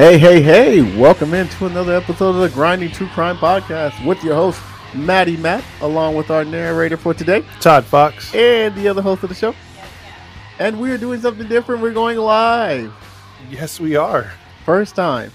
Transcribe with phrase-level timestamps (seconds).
[0.00, 4.34] Hey, hey, hey, welcome into another episode of the Grinding True Crime Podcast with your
[4.34, 4.58] host,
[4.94, 8.34] Maddie Matt, along with our narrator for today, Todd Fox.
[8.34, 9.54] and the other host of the show.
[10.58, 11.82] And we are doing something different.
[11.82, 12.94] We're going live.
[13.50, 14.32] Yes, we are.
[14.64, 15.32] First time.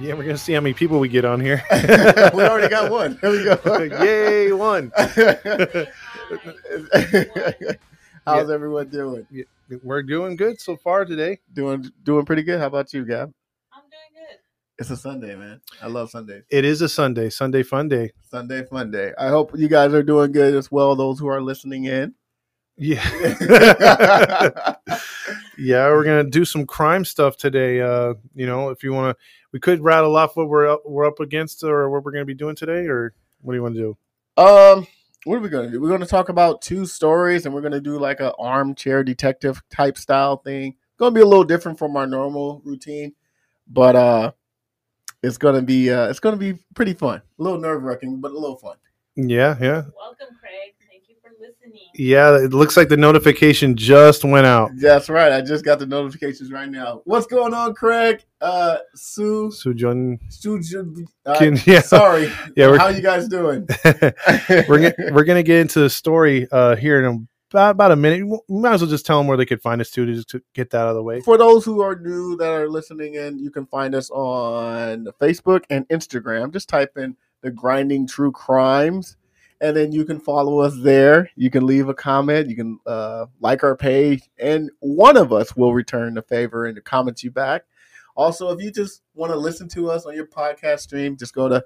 [0.00, 1.62] Yeah, we're gonna see how many people we get on here.
[1.70, 3.18] we already got one.
[3.20, 3.58] Here we go.
[4.02, 4.90] Yay, one.
[8.26, 9.26] How's everyone doing?
[9.82, 11.38] We're doing good so far today.
[11.52, 12.60] Doing doing pretty good.
[12.60, 13.32] How about you, Gab?
[13.72, 14.38] I'm doing good.
[14.78, 15.60] It's a Sunday, man.
[15.80, 16.44] I love Sundays.
[16.50, 18.10] It is a Sunday, Sunday fun day.
[18.22, 19.12] Sunday fun day.
[19.18, 22.14] I hope you guys are doing good as well, those who are listening in.
[22.76, 23.02] Yeah.
[25.58, 27.80] yeah, we're gonna do some crime stuff today.
[27.80, 29.16] Uh, you know, if you wanna
[29.52, 32.34] we could rattle off what we're up, we're up against or what we're gonna be
[32.34, 34.42] doing today, or what do you want to do?
[34.42, 34.86] Um,
[35.24, 35.80] what are we gonna do?
[35.80, 39.96] We're gonna talk about two stories, and we're gonna do like a armchair detective type
[39.98, 40.74] style thing.
[40.98, 43.12] Gonna be a little different from our normal routine,
[43.68, 44.32] but uh,
[45.22, 47.22] it's gonna be uh, it's gonna be pretty fun.
[47.38, 48.76] A little nerve wracking, but a little fun.
[49.16, 49.82] Yeah, yeah.
[49.96, 50.74] Welcome, Craig.
[50.88, 51.51] Thank you for listening.
[51.94, 54.70] Yeah, it looks like the notification just went out.
[54.76, 55.30] That's right.
[55.32, 57.02] I just got the notifications right now.
[57.04, 58.24] What's going on, Craig?
[58.40, 61.80] Uh, Sue, Sujun Sue, uh, Can- yeah.
[61.80, 62.32] sorry.
[62.56, 63.66] Yeah, we're- how you guys doing?
[63.84, 68.26] we're gonna, we're gonna get into the story uh, here in about, about a minute.
[68.48, 70.28] We might as well just tell them where they could find us too, to just
[70.30, 71.20] to get that out of the way.
[71.20, 75.64] For those who are new that are listening in, you can find us on Facebook
[75.70, 76.52] and Instagram.
[76.52, 79.16] Just type in the Grinding True Crimes,
[79.62, 81.30] and then you can follow us there.
[81.36, 82.50] You can leave a comment.
[82.50, 86.82] You can uh, like our page, and one of us will return the favor and
[86.84, 87.62] comment you back.
[88.16, 91.48] Also, if you just want to listen to us on your podcast stream, just go
[91.48, 91.64] to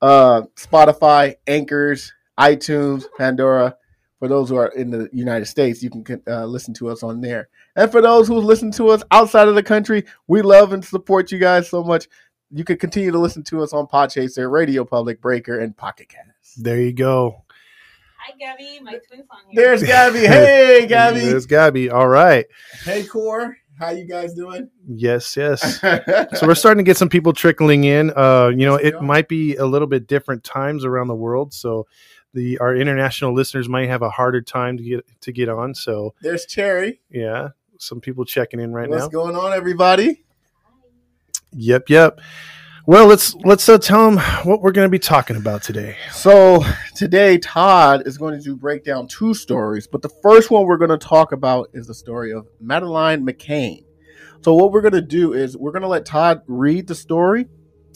[0.00, 3.76] uh, Spotify, Anchors, iTunes, Pandora.
[4.20, 7.20] For those who are in the United States, you can uh, listen to us on
[7.20, 7.48] there.
[7.74, 11.32] And for those who listen to us outside of the country, we love and support
[11.32, 12.06] you guys so much.
[12.54, 16.62] You can continue to listen to us on Podchaser, Radio Public, Breaker, and Pocket Cast.
[16.62, 17.44] There you go.
[18.18, 18.78] Hi, Gabby.
[18.82, 19.64] My twin's on here.
[19.64, 20.18] There's Gabby.
[20.26, 21.20] Hey, Gabby.
[21.20, 21.88] There's Gabby.
[21.88, 22.44] All right.
[22.84, 23.56] Hey, Core.
[23.78, 24.68] How you guys doing?
[24.86, 25.80] Yes, yes.
[26.38, 28.12] So we're starting to get some people trickling in.
[28.14, 31.86] Uh, you know, it might be a little bit different times around the world, so
[32.34, 35.74] the our international listeners might have a harder time to get to get on.
[35.74, 37.00] So There's Cherry.
[37.10, 37.48] yeah,
[37.78, 39.04] some people checking in right What's now.
[39.06, 40.22] What's going on, everybody?
[41.54, 42.20] Yep, yep.
[42.84, 45.96] Well, let's let's uh, tell them what we're going to be talking about today.
[46.10, 46.64] So
[46.96, 50.78] today, Todd is going to do break down two stories, but the first one we're
[50.78, 53.84] going to talk about is the story of Madeleine McCann.
[54.40, 57.46] So what we're going to do is we're going to let Todd read the story,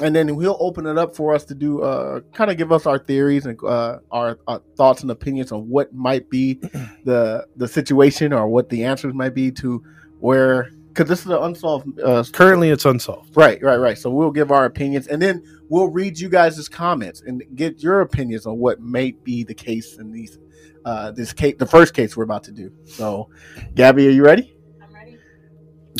[0.00, 2.86] and then he'll open it up for us to do, uh, kind of give us
[2.86, 6.54] our theories and uh, our, our thoughts and opinions on what might be
[7.04, 9.82] the the situation or what the answers might be to
[10.20, 13.36] where because this is an unsolved uh, Currently, it's unsolved.
[13.36, 13.98] Right, right, right.
[13.98, 18.00] So we'll give our opinions and then we'll read you guys' comments and get your
[18.00, 20.38] opinions on what may be the case in these
[20.86, 22.72] uh this case the first case we're about to do.
[22.86, 23.28] So
[23.74, 24.42] Gabby, are you ready?
[24.42, 24.55] Ready.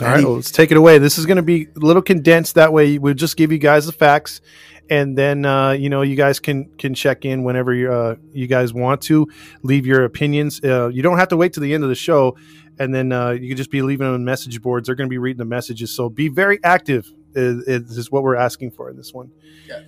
[0.03, 0.99] All right, well, let's take it away.
[0.99, 2.57] This is going to be a little condensed.
[2.57, 4.43] That way, we'll just give you guys the facts,
[4.91, 8.47] and then uh, you know you guys can can check in whenever you uh, you
[8.47, 9.27] guys want to
[9.63, 10.60] leave your opinions.
[10.63, 12.37] Uh, you don't have to wait to the end of the show,
[12.78, 14.87] and then uh, you can just be leaving them on message boards.
[14.87, 17.10] They're going to be reading the messages, so be very active.
[17.34, 19.31] Is, is what we're asking for in this one.
[19.69, 19.84] Yes.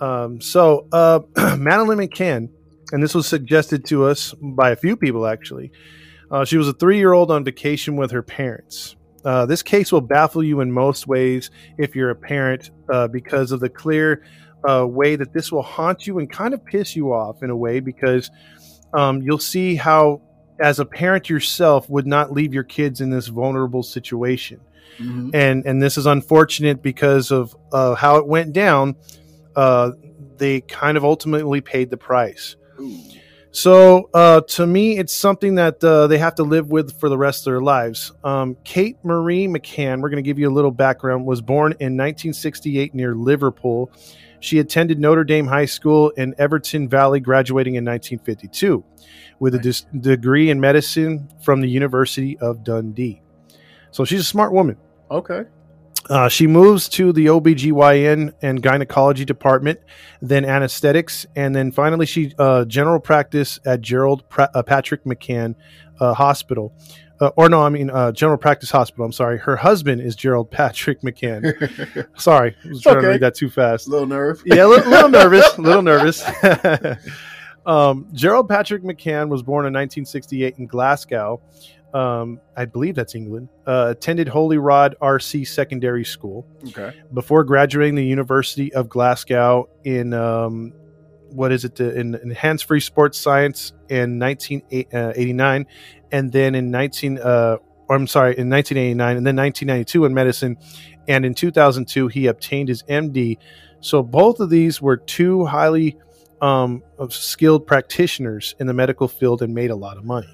[0.00, 1.20] Um, so uh,
[1.56, 2.48] Madeleine McCann,
[2.92, 5.72] and this was suggested to us by a few people actually.
[6.30, 8.96] Uh, she was a three year old on vacation with her parents.
[9.26, 13.50] Uh, this case will baffle you in most ways if you're a parent uh, because
[13.52, 14.22] of the clear
[14.68, 17.56] uh, way that this will haunt you and kind of piss you off in a
[17.56, 18.30] way because
[18.94, 20.20] um, you'll see how,
[20.60, 24.60] as a parent yourself, would not leave your kids in this vulnerable situation
[25.00, 25.30] Mhm.
[25.34, 28.94] and and this is unfortunate because of uh, how it went down.
[29.56, 29.90] uh,
[30.38, 32.56] they kind of ultimately paid the price.
[33.56, 37.16] So uh, to me, it's something that uh, they have to live with for the
[37.16, 38.12] rest of their lives.
[38.22, 41.96] Um, Kate Marie McCann, we're going to give you a little background, was born in
[41.96, 43.90] 1968 near Liverpool.
[44.40, 48.84] She attended Notre Dame High School in Everton Valley, graduating in 1952
[49.40, 53.22] with a dis- degree in medicine from the University of Dundee.
[53.90, 54.76] So she's a smart woman.
[55.10, 55.44] Okay.
[56.08, 59.80] Uh, she moves to the OBGYN and gynecology department,
[60.22, 65.54] then anesthetics, and then finally she uh, general practice at Gerald pra- uh, Patrick McCann
[66.00, 66.72] uh, Hospital.
[67.20, 69.04] Uh, or no, I mean uh, General Practice Hospital.
[69.04, 69.38] I'm sorry.
[69.38, 72.06] Her husband is Gerald Patrick McCann.
[72.20, 73.08] sorry, I was trying to okay.
[73.08, 73.86] read that too fast.
[73.86, 74.42] A little nerve.
[74.44, 75.56] Yeah, a little, little nervous.
[75.56, 76.22] A little nervous.
[77.66, 81.40] um, Gerald Patrick McCann was born in 1968 in Glasgow.
[81.96, 83.48] Um, I believe that's England.
[83.66, 86.92] Uh, attended Holyrood RC Secondary School Okay.
[87.14, 90.72] before graduating the University of Glasgow in um,
[91.30, 91.76] what is it?
[91.76, 95.66] The, in, in hands-free sports science in 1989,
[96.12, 97.18] and then in 19.
[97.18, 97.56] Uh,
[97.88, 100.56] or I'm sorry, in 1989, and then 1992 in medicine,
[101.06, 103.38] and in 2002 he obtained his MD.
[103.80, 105.96] So both of these were two highly
[106.40, 110.28] um, skilled practitioners in the medical field and made a lot of money.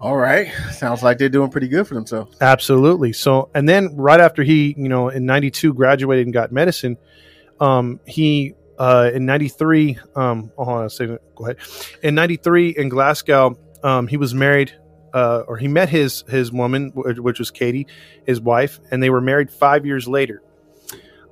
[0.00, 0.52] All right.
[0.72, 2.36] Sounds like they're doing pretty good for themselves.
[2.40, 3.12] Absolutely.
[3.12, 6.98] So, and then right after he, you know, in 92 graduated and got medicine,
[7.60, 11.18] um, he, uh, in 93, um, oh, hold on a second.
[11.34, 11.56] Go ahead.
[12.02, 14.72] In 93 in Glasgow, um, he was married,
[15.14, 17.86] uh, or he met his, his woman, which was Katie,
[18.26, 20.42] his wife, and they were married five years later.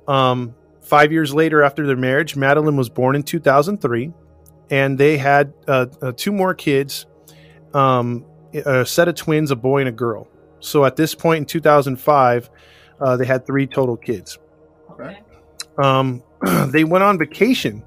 [0.07, 4.11] Um, five years later after their marriage, Madeleine was born in 2003
[4.71, 7.05] and they had, uh, uh two more kids,
[7.75, 8.25] um,
[8.65, 10.27] a set of twins, a boy and a girl.
[10.59, 12.49] So at this point in 2005,
[12.99, 14.37] uh, they had three total kids.
[14.91, 15.19] Okay.
[15.77, 16.23] Um,
[16.71, 17.83] they went on vacation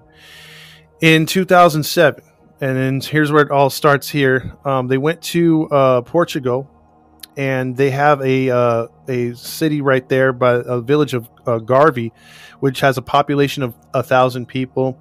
[1.00, 2.22] in 2007,
[2.60, 4.08] and then here's where it all starts.
[4.08, 6.70] Here, um, they went to uh, Portugal,
[7.36, 12.12] and they have a uh, a city right there by a village of uh, Garvey,
[12.60, 14.98] which has a population of a thousand people,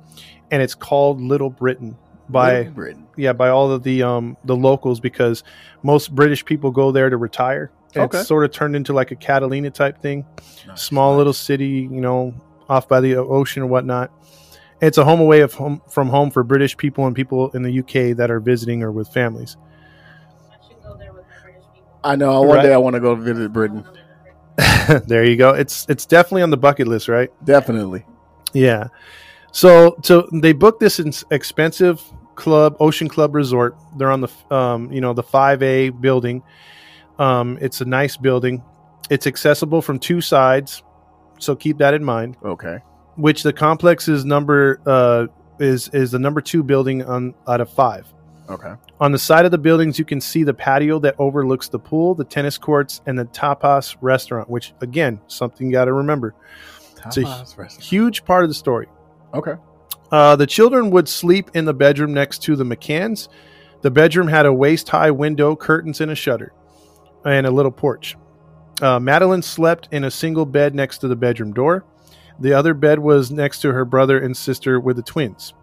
[0.52, 1.98] and it's called Little Britain
[2.30, 3.08] by Little Britain.
[3.16, 5.44] yeah by all of the um the locals because
[5.84, 8.20] most british people go there to retire Okay.
[8.20, 10.26] it's sort of turned into like a catalina type thing
[10.68, 11.18] Nice, small nice.
[11.18, 12.34] little city you know
[12.70, 14.12] off by the ocean or whatnot
[14.82, 17.80] it's a home away of home from home for british people and people in the
[17.80, 19.56] uk that are visiting or with families
[20.52, 21.88] I should go there with my British people.
[22.04, 22.42] I know.
[22.42, 22.64] One Right.
[22.64, 23.86] day I want to go visit Britain.
[25.08, 28.06] there you go it's it's definitely on the bucket list right Definitely.
[28.54, 28.88] Yeah.
[29.52, 31.00] So so they booked this
[31.32, 32.02] expensive
[32.38, 33.76] club, Ocean Club Resort.
[33.98, 36.42] They're on the um, you know, the 5A building.
[37.20, 38.64] Um, it's a nice building.
[39.10, 40.84] It's accessible from two sides.
[41.40, 42.38] So keep that in mind.
[42.44, 42.80] Okay.
[43.16, 45.28] Which the complex is number uh
[45.60, 48.14] is is the number 2 building on out of 5.
[48.50, 48.74] Okay.
[49.02, 52.16] On the side of the buildings, you can see the patio that overlooks the pool,
[52.16, 56.34] the tennis courts, and the tapas restaurant, which, again, something you got to remember.
[57.06, 57.84] it's a Tapas restaurant.
[57.84, 58.88] Huge part of the story.
[59.34, 59.56] Okay.
[60.12, 63.28] Uh, the children would sleep in the bedroom next to the McCanns.
[63.82, 66.54] The bedroom had a waist high window, curtains, and a shutter,
[67.26, 68.16] and a little porch.
[68.82, 71.86] Uh, Madeleine slept in a single bed next to the bedroom door.
[72.40, 75.54] The other bed was next to her brother and sister with the twins.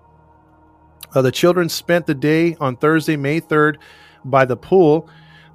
[1.15, 3.77] Uh, the children spent the day on Thursday, May 3rd,
[4.25, 5.09] by the pool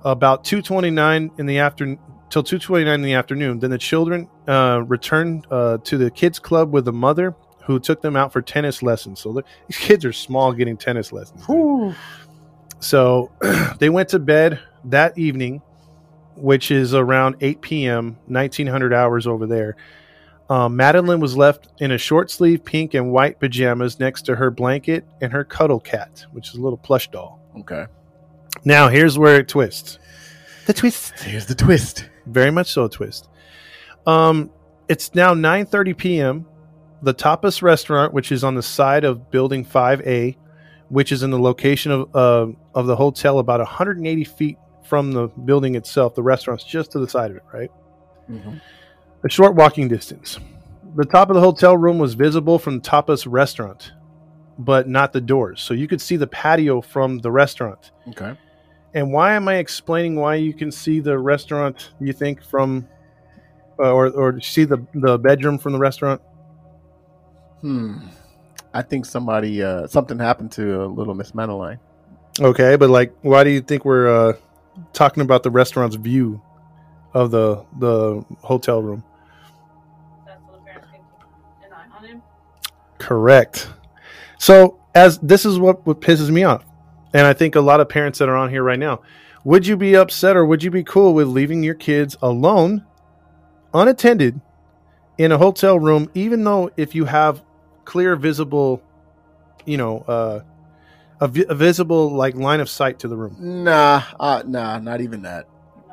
[0.04, 3.60] about 2:29 in the afternoon till 2:29 in the afternoon.
[3.60, 7.36] Then the children uh, returned uh, to the kids club with the mother,
[7.70, 9.20] who took them out for tennis lessons.
[9.20, 9.32] So
[9.68, 11.46] these kids are small, getting tennis lessons.
[11.46, 11.96] dude.
[12.80, 13.30] So
[13.78, 15.62] they went to bed that evening,
[16.36, 19.76] which is around 8 p.m., 1900 hours over there.
[20.50, 24.50] Um, Madeleine was left in a short sleeve pink and white pajamas next to her
[24.50, 27.40] blanket and her cuddle cat, which is a little plush doll.
[27.60, 27.86] Okay.
[28.66, 30.00] Now, here's where it twists.
[30.66, 31.20] The twist.
[31.20, 32.10] Here's the twist.
[32.26, 33.30] Very much so a twist.
[34.08, 34.50] Um,
[34.88, 36.48] it's now 9:30 p.m.
[37.02, 40.36] The Tapas restaurant, which is on the side of Building 5A,
[40.90, 45.28] which is in the location of uh, of the hotel, about 180 feet from the
[45.28, 46.16] building itself.
[46.16, 47.72] The restaurant's just to the side of it, right?
[48.30, 48.60] Mhm.
[49.24, 50.40] A short walking distance.
[50.96, 53.92] The top of the hotel room was visible from the Tapas restaurant,
[54.58, 55.62] but not the doors.
[55.62, 57.92] So you could see the patio from the restaurant.
[58.10, 58.34] Okay.
[58.96, 61.92] And why am I explaining why you can see the restaurant?
[62.00, 62.88] You think from,
[63.78, 66.22] uh, or or see the the bedroom from the restaurant?
[67.62, 67.98] Hmm.
[68.74, 71.80] I think somebody, uh, something happened to uh, little Miss Madeleine.
[72.40, 74.34] Okay, but like, why do you think we're uh,
[74.94, 76.42] talking about the restaurant's view
[77.14, 79.04] of the the hotel room?
[80.26, 82.22] That's what parents could keep an eye on him.
[83.00, 83.68] Correct.
[84.38, 86.64] So, as this is what, what pisses me off,
[87.14, 89.02] and I think a lot of parents that are on here right now,
[89.44, 92.86] would you be upset or would you be cool with leaving your kids alone,
[93.74, 94.40] unattended,
[95.18, 97.44] in a hotel room, even though if you have
[97.90, 98.82] clear, visible,
[99.66, 100.42] you know, uh,
[101.20, 103.36] a, vi- a visible like line of sight to the room?
[103.40, 105.48] Nah, uh, nah, not even that.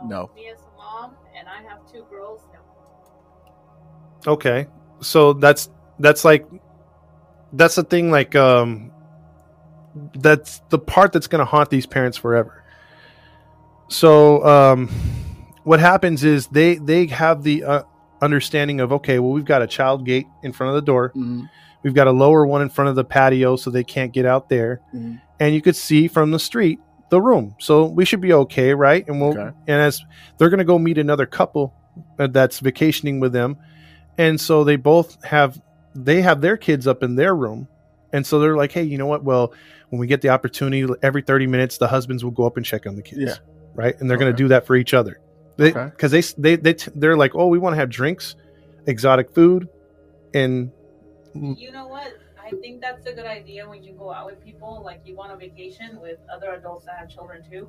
[0.05, 0.31] No.
[0.37, 2.43] Me as a mom, and I have two girls.
[4.27, 4.33] No.
[4.33, 4.67] Okay,
[5.01, 6.47] so that's that's like
[7.55, 8.11] that's the thing.
[8.11, 8.93] Like, um,
[10.17, 12.63] that's the part that's going to haunt these parents forever.
[13.89, 14.89] So, um,
[15.65, 17.83] what happens is they they have the uh,
[18.21, 21.13] understanding of okay, well, we've got a child gate in front of the door.
[21.17, 21.49] Mhm,
[21.87, 24.49] We've got a lower one in front of the patio so they can't get out
[24.49, 24.81] there.
[24.93, 25.21] mhm.
[25.39, 27.55] And you could see from the street the room.
[27.61, 29.07] So we should be okay, right?
[29.07, 29.51] And we'll Okay.
[29.69, 30.01] and as
[30.37, 31.73] they're going to go meet another couple
[32.19, 33.57] uh, that's vacationing with them.
[34.19, 35.61] And so they both have
[35.95, 37.69] they have their kids up in their room.
[38.13, 39.23] And so they're like, "Hey, you know what?
[39.23, 39.53] Well,
[39.91, 42.85] when we get the opportunity every 30 minutes the husbands will go up and check
[42.87, 43.35] on the kids." Yeah.
[43.77, 43.95] Right?
[44.01, 45.21] And they're going to do that for each other.
[45.57, 45.91] They Okay.
[45.97, 48.35] cuz they they they t- they're like, "Oh, we want to have drinks,
[48.87, 49.69] exotic food,
[50.35, 50.71] and
[51.59, 52.19] You know what?
[52.43, 55.23] I think that's a good idea when you go out with people, like you go
[55.23, 57.69] on a vacation with other adults that have children too.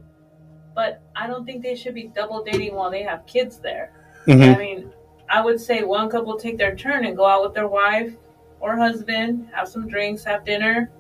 [0.76, 3.92] But I don't think they should be double dating while they have kids there.
[4.28, 4.56] Mhm.
[4.56, 4.92] I mean,
[5.30, 8.14] I would say one couple take their turn and go out with their wife
[8.60, 10.92] or husband, have some drinks, have dinner,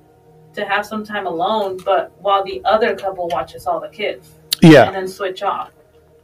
[0.53, 4.31] to have some time alone, but while the other couple watches all the kids
[4.61, 4.87] yeah.
[4.87, 5.71] and then switch off.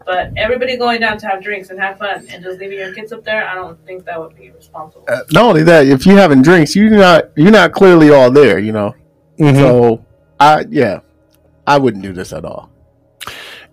[0.05, 3.11] But everybody going down to have drinks and have fun and just leaving your kids
[3.11, 5.05] up there, I don't think that would be responsible.
[5.07, 8.59] Uh, not only that, if you're having drinks, you're not you're not clearly all there.
[8.59, 8.95] You know.
[9.39, 9.55] Mhm.
[9.55, 10.05] So
[10.39, 10.99] I yeah,
[11.65, 12.69] I wouldn't do this at all.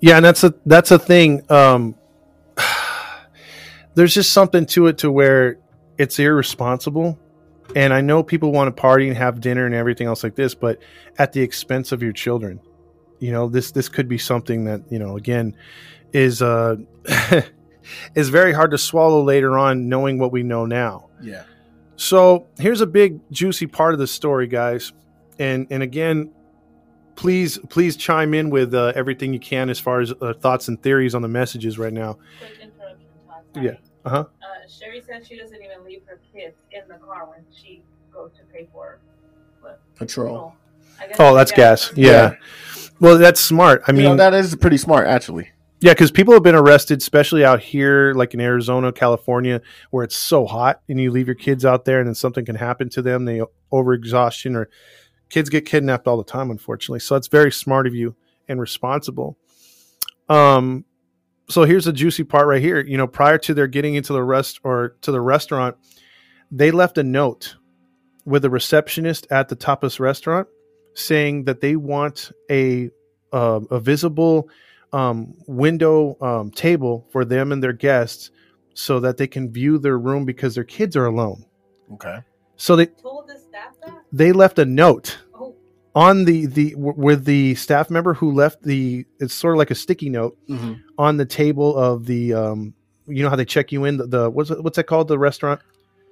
[0.01, 1.43] Yeah, and that's a that's a thing.
[1.51, 1.95] Um,
[3.95, 5.59] there's just something to it to where
[5.99, 7.19] it's irresponsible.
[7.77, 10.55] And I know people want to party and have dinner and everything else like this,
[10.55, 10.79] but
[11.19, 12.61] at the expense of your children.
[13.21, 15.55] You know, this this could be something that, you know, again,
[16.13, 16.77] is uh
[18.15, 21.09] is very hard to swallow later on knowing what we know now.
[21.23, 21.45] Yeah.
[21.97, 24.93] So here's a big juicy part of the story, guys,
[25.39, 26.31] and and again,
[27.15, 30.83] please please chime in with uh, everything you can as far as uh, thoughts and
[30.83, 32.15] theories on the messages right now.
[32.39, 33.43] Quick interruption, Todd.
[33.55, 33.67] Sorry.
[33.67, 33.73] Yeah.
[34.07, 34.17] Uh-huh.
[34.43, 38.31] Uh, Sherry said she doesn't even leave her kids in the car when she goes
[38.39, 38.99] to pay for
[39.97, 40.55] Patrol.
[40.99, 41.29] petrol.
[41.33, 41.93] Oh, that's gas.
[41.95, 42.37] Yeah.
[42.99, 43.83] Well, that's smart.
[43.87, 45.51] I I mean, mean, that is pretty smart, actually.
[45.81, 50.17] Yeah, because people have been arrested, especially out here, like in Arizona, California, where it's
[50.17, 53.03] so hot, and you leave your kids out there, and then something can happen to
[53.03, 53.25] them.
[53.25, 53.41] They
[53.73, 54.69] overexhaustion, or
[55.31, 57.01] kids get kidnapped all the time, unfortunately.
[57.01, 58.15] So that's very smart of you
[58.47, 59.39] and responsible.
[60.29, 60.85] Um,
[61.49, 62.81] so here's the juicy part right here.
[62.81, 65.77] You know, prior to their getting into the rest or to the restaurant,
[66.51, 67.57] they left a note
[68.27, 70.47] with the receptionist at the tapas restaurant
[70.95, 72.91] saying that they want a
[73.33, 74.49] uh, a visible
[74.93, 78.31] um, window um, table for them and their guests
[78.75, 81.45] so that they can view their room because their kids are alone.
[81.95, 82.19] Okay.
[82.57, 84.03] So they Told the staff that?
[84.13, 85.55] they left a note Oh,
[85.95, 89.71] on the the w- with the staff member who left the it's sort of like
[89.71, 92.75] a sticky note hmm on the table of the um
[93.07, 95.61] you know how they check you in the, the what's what's that called the restaurant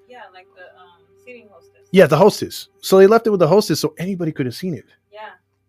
[0.08, 1.86] yeah, like the um, seating hostess.
[1.92, 4.72] yeah the hostess so they left it with the hostess so anybody could have seen
[4.74, 5.28] it Yeah.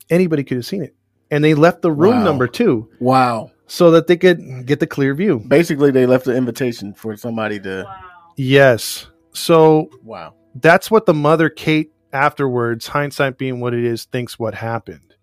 [0.09, 0.95] anybody could have seen it
[1.31, 2.23] and they left the room Wow.
[2.23, 3.51] number too Wow.
[3.67, 7.59] so that they could get the clear view Basically, they left an invitation for somebody
[7.61, 7.83] to.
[7.85, 7.95] Wow.
[8.35, 10.33] yes so Wow.
[10.55, 15.15] that's what the mother Kate afterwards, hindsight being what it is, thinks what happened.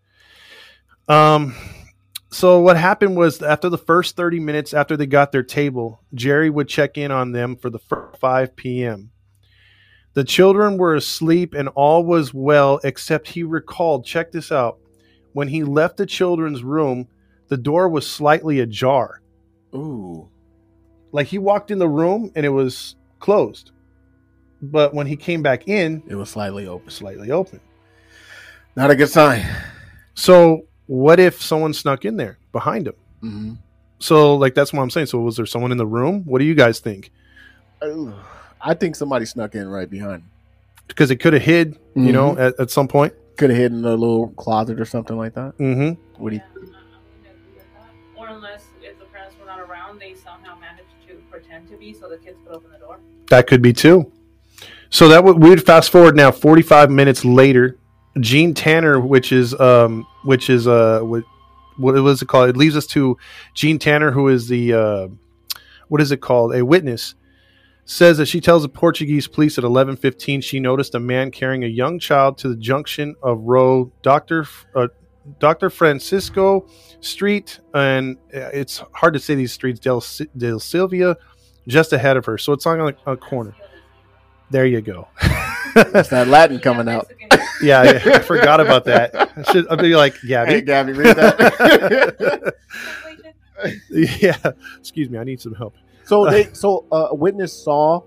[1.08, 1.54] Um
[2.30, 6.50] so what happened was after the first 30 minutes after they got their table, Jerry
[6.50, 9.10] would check in on them for the first 5 p.m.
[10.14, 14.78] The children were asleep and all was well except he recalled, check this out,
[15.36, 17.06] when he left the children's room,
[17.48, 19.20] the door was slightly ajar.
[19.74, 20.26] Ooh.
[21.12, 23.70] Like he walked in the room and it was closed.
[24.62, 26.88] But when he came back in, It was slightly open.
[26.90, 27.60] slightly open.
[28.76, 29.44] Not a good sign.
[30.14, 32.94] So what if someone snuck in there behind him?
[33.20, 33.52] hmm
[33.98, 35.06] So like that's what I'm saying.
[35.08, 36.22] So was there someone in the room?
[36.24, 37.12] What do you guys think?
[38.62, 40.22] I think somebody snuck in right behind.
[40.88, 42.40] Because it could have hid, you know, Mm-hmm.
[42.40, 43.12] at, at some point.
[43.36, 45.56] Could have hidden in a little closet or something like that.
[45.58, 46.00] Mm-hmm.
[46.22, 46.42] What do you?
[46.42, 48.20] Yeah, I'm not- I'm gonna agree with that.
[48.20, 51.92] Or unless if the parents were not around, they somehow managed to pretend to be
[51.92, 52.98] so the kids could open the door.
[53.28, 54.10] That could be too.
[54.88, 57.76] So that would we would fast forward now 45 minutes later.
[58.20, 61.24] Jane Tanner, which is um, which is uh, what
[61.76, 62.48] what was it called?
[62.48, 63.18] It leads us to
[63.52, 65.08] Jane Tanner, who is the uh,
[65.88, 66.54] what is it called?
[66.54, 67.14] A witness
[67.86, 71.68] says that she tells the Portuguese police at 11:15 she noticed a man carrying a
[71.68, 74.46] young child to the junction of Row Dr.
[74.74, 74.88] Uh,
[75.38, 75.70] Dr.
[75.70, 76.66] Francisco
[77.00, 80.04] Street, and uh, it's hard to say these streets, Del,
[80.36, 81.16] Del Silvia,
[81.66, 82.38] just ahead of her.
[82.38, 83.56] So it's on a, a corner.
[84.50, 85.08] There you go.
[85.74, 87.10] That's that Latin coming out.
[87.62, 89.14] yeah, I, I forgot about that.
[89.14, 90.52] I should I'll be like, Gabby.
[90.52, 92.54] Hey, Gabby, read that.
[93.90, 94.52] yeah.
[94.78, 95.74] Excuse me, I need some help.
[96.06, 98.00] So they, so uh, a witness saw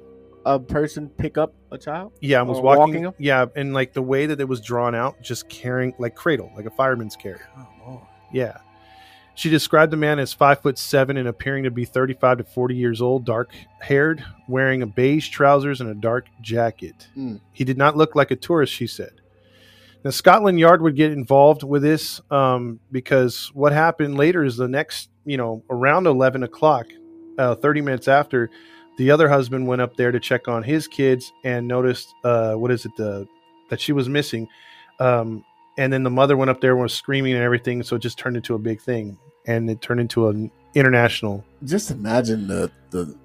[0.46, 2.14] a person pick up a child.
[2.22, 2.80] Yeah, I was Or walking.
[2.82, 3.14] walking 'em?
[3.20, 6.66] Yeah, and like the way that it was drawn out, just carrying like cradle, like
[6.66, 7.40] a fireman's carry.
[7.86, 8.02] Oh,
[8.34, 8.58] Yeah.
[9.36, 12.76] She described the man as five foot seven and appearing to be 35 to 40
[12.76, 17.08] years old, dark haired, wearing a beige trousers and a dark jacket.
[17.18, 17.40] Mm.
[17.54, 19.22] He did not look like a tourist, she said.
[20.04, 24.68] Now, Scotland Yard would get involved with this um, because what happened later is the
[24.68, 26.88] next, you know, around 11 o'clock,
[27.40, 28.50] uh, 30 minutes after,
[28.98, 32.70] the other husband went up there to check on his kids and noticed, uh, what
[32.70, 33.28] is it, the
[33.70, 34.48] that she was missing.
[35.00, 35.46] Um,
[35.78, 37.82] and then the mother went up there and was screaming and everything.
[37.84, 39.18] So it just turned into a big thing.
[39.48, 41.46] And it turned into an international.
[41.64, 43.16] Just imagine the the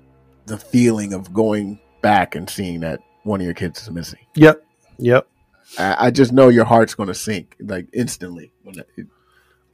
[0.46, 4.20] the feeling of going back and seeing that one of your kids is missing.
[4.34, 4.64] Yep.
[4.98, 5.26] Yep.
[5.78, 8.52] I, I just know your heart's going to sink like instantly.
[8.62, 9.06] When it,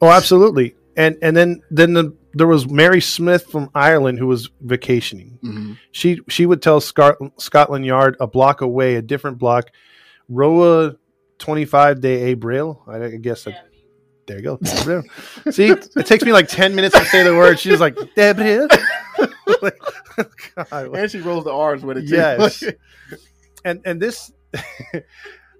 [0.01, 0.75] Oh, absolutely.
[0.97, 5.39] And and then then the, there was Mary Smith from Ireland who was vacationing.
[5.43, 5.79] Mhm.
[5.93, 9.71] She she would tell Scar- Scotland Yard a block away, a different block,
[10.29, 10.97] Roa
[11.39, 12.79] twenty five de Abril.
[12.87, 13.67] I I guess that,
[14.27, 14.59] there you go.
[15.51, 17.59] See, it takes me like ten minutes to say the word.
[17.59, 18.69] She's like Debril.
[19.63, 19.79] like,
[20.55, 22.15] God, And she rolls the R's with it too.
[22.17, 22.63] Yes.
[23.65, 24.31] and and this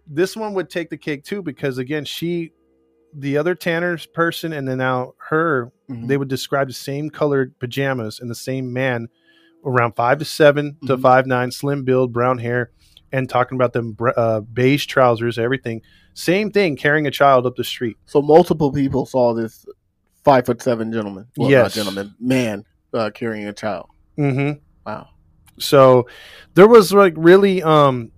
[0.07, 2.53] this one would take the cake too because again she
[3.15, 6.07] the other tanner's person and then now her Mhm.
[6.09, 9.09] they would describe the same colored pajamas and the same man
[9.65, 11.03] around five to 7 to Mhm.
[11.03, 12.71] five nine slim build brown hair
[13.13, 15.81] and talking about them uh, beige trousers everything
[16.15, 19.65] same thing carrying a child up the street So multiple people saw this
[20.25, 21.27] five foot seven gentleman.
[21.37, 21.63] Well, Yes.
[21.77, 23.87] not gentleman, man uh, carrying a child.
[24.19, 24.59] mm-hmm.
[24.87, 25.09] Wow.
[25.59, 26.07] so
[26.55, 28.13] there was like really um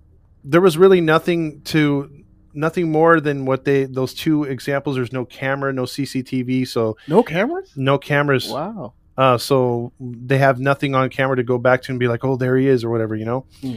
[0.45, 2.11] there was really nothing to
[2.55, 7.23] nothing more than what they those two examples there's no camera no cctv so No
[7.23, 7.73] cameras.
[7.77, 8.95] no cameras Wow.
[9.17, 12.37] uh so they have nothing on camera to go back to and be like oh
[12.37, 13.77] there he is or whatever you know Hmm.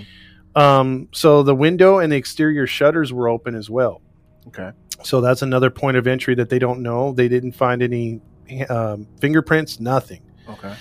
[0.56, 4.02] um so the window and the exterior shutters were open as well
[4.48, 4.72] Okay.
[5.04, 8.22] so that's another point of entry that they don't know they didn't find any
[8.70, 10.74] um, fingerprints nothing Okay.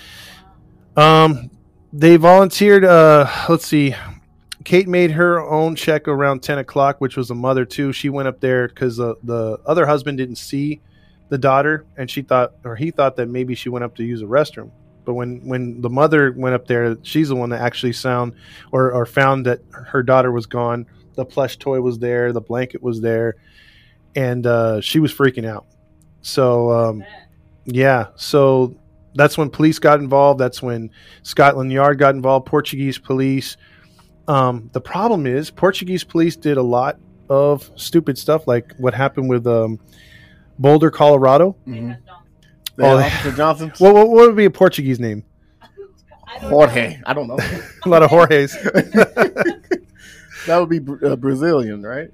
[0.96, 1.50] um,
[1.92, 2.84] they volunteered.
[2.84, 3.94] Uh, let's see.
[4.64, 7.92] Kate made her own check around ten o'clock, which was a mother too.
[7.92, 10.80] She went up there because the the other husband didn't see
[11.28, 14.22] the daughter, and she thought, or he thought that maybe she went up to use
[14.22, 14.70] a restroom.
[15.04, 18.34] But when when the mother went up there, she's the one that actually sound
[18.72, 20.86] or or found that her daughter was gone.
[21.14, 23.36] The plush toy was there, the blanket was there,
[24.16, 25.66] and uh, she was freaking out.
[26.22, 27.04] So um,
[27.66, 28.74] yeah, so
[29.14, 30.40] that's when police got involved.
[30.40, 30.90] That's when
[31.22, 32.46] Scotland Yard got involved.
[32.46, 33.58] Portuguese police.
[34.28, 39.28] Um, the problem is Portuguese police did a lot of stupid stuff, like what happened
[39.28, 39.78] with um,
[40.58, 41.56] Boulder, Colorado.
[41.66, 41.98] Mhm.
[42.08, 42.12] Oh,
[42.78, 43.72] Oh, they- Officer Johnson.
[43.78, 45.24] What, what, what would be a Portuguese name?
[46.40, 46.98] Jorge.
[47.06, 47.38] I don't know.
[47.84, 48.52] A lot of Jorge's.
[50.46, 52.10] that would be uh, Brazilian, right?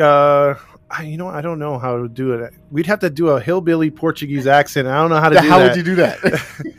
[0.00, 0.54] uh,
[0.96, 2.54] I, you know, I don't know how to do it.
[2.70, 4.86] We'd have to do a hillbilly Portuguese accent.
[4.86, 5.68] I don't know how to do How that.
[5.70, 6.18] would you do that?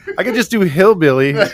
[0.17, 1.35] I could just do hillbilly.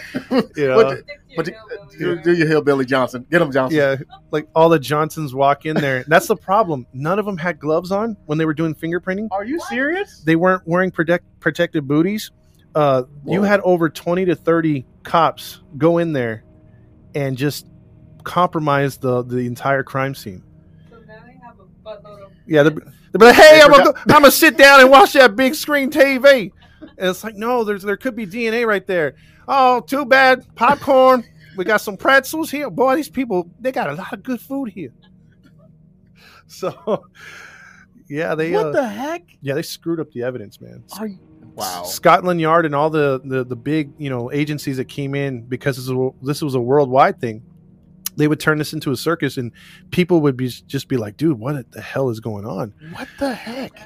[0.55, 1.03] You know, What-
[1.35, 1.53] But you,
[1.97, 3.25] do, do your hillbilly Johnson.
[3.29, 3.77] Get him Johnson.
[3.77, 3.95] Yeah,
[4.31, 6.03] like all the Johnsons walk in there.
[6.07, 6.85] That's the problem.
[6.93, 9.27] None of them had gloves on when they were doing fingerprinting.
[9.31, 10.21] Are you serious?
[10.25, 12.31] They weren't wearing protect, protective booties.
[12.75, 16.43] Uh, you had over 20 to 30 cops go in there
[17.15, 17.65] and just
[18.23, 20.43] compromise the, the entire crime scene.
[22.47, 25.55] Yeah, they're, they're like, hey, I'm gonna, I'm gonna sit down and watch that big
[25.55, 26.51] screen TV.
[26.81, 29.15] And it's like, no, there's there could be DNA right there.
[29.47, 30.45] Oh, too bad.
[30.55, 31.23] Popcorn.
[31.57, 32.69] we got some pretzels here.
[32.69, 34.93] Boy, these people they got a lot of good food here.
[36.47, 37.05] So,
[38.09, 39.21] yeah, they what uh, the heck?
[39.41, 40.83] yeah they screwed up the evidence, man.
[40.99, 41.17] Are you?
[41.55, 41.83] Wow.
[41.83, 45.77] Scotland Yard and all the, the the big you know agencies that came in because
[45.77, 47.41] this was a, this was a worldwide thing.
[48.17, 49.51] They would turn this into a circus, and
[49.91, 53.33] people would be just be like, "Dude, what the hell is going on?" What the
[53.33, 53.79] heck?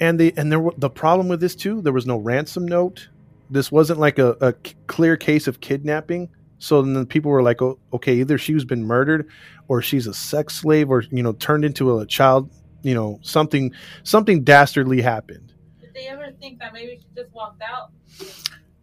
[0.00, 3.08] and the and there wa- the problem with this too there was no ransom note
[3.50, 4.54] this wasn't like a
[4.86, 9.28] clear case of kidnapping so then people were like oh, okay either she's been murdered
[9.68, 12.50] or she's a sex slave or you know turned into a child
[12.82, 13.72] you know something
[14.02, 17.90] something dastardly happened Did they ever think that maybe she just walked out?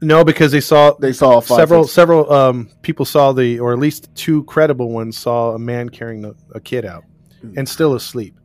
[0.02, 3.74] No, because they saw They saw five, several six- several um, people saw the, or
[3.74, 7.04] at least two credible ones saw a man carrying a, a kid out
[7.56, 8.36] and still asleep.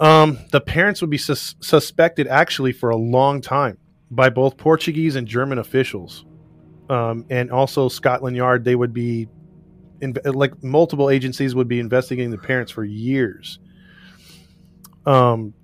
[0.00, 3.78] Um, the parents would be sus- suspected actually for a long time
[4.10, 6.24] by both Portuguese and German officials,
[6.90, 8.64] um, and also Scotland Yard.
[8.64, 9.28] They would be,
[10.00, 13.60] in, like multiple agencies would be investigating the parents for years.
[15.06, 15.54] Um,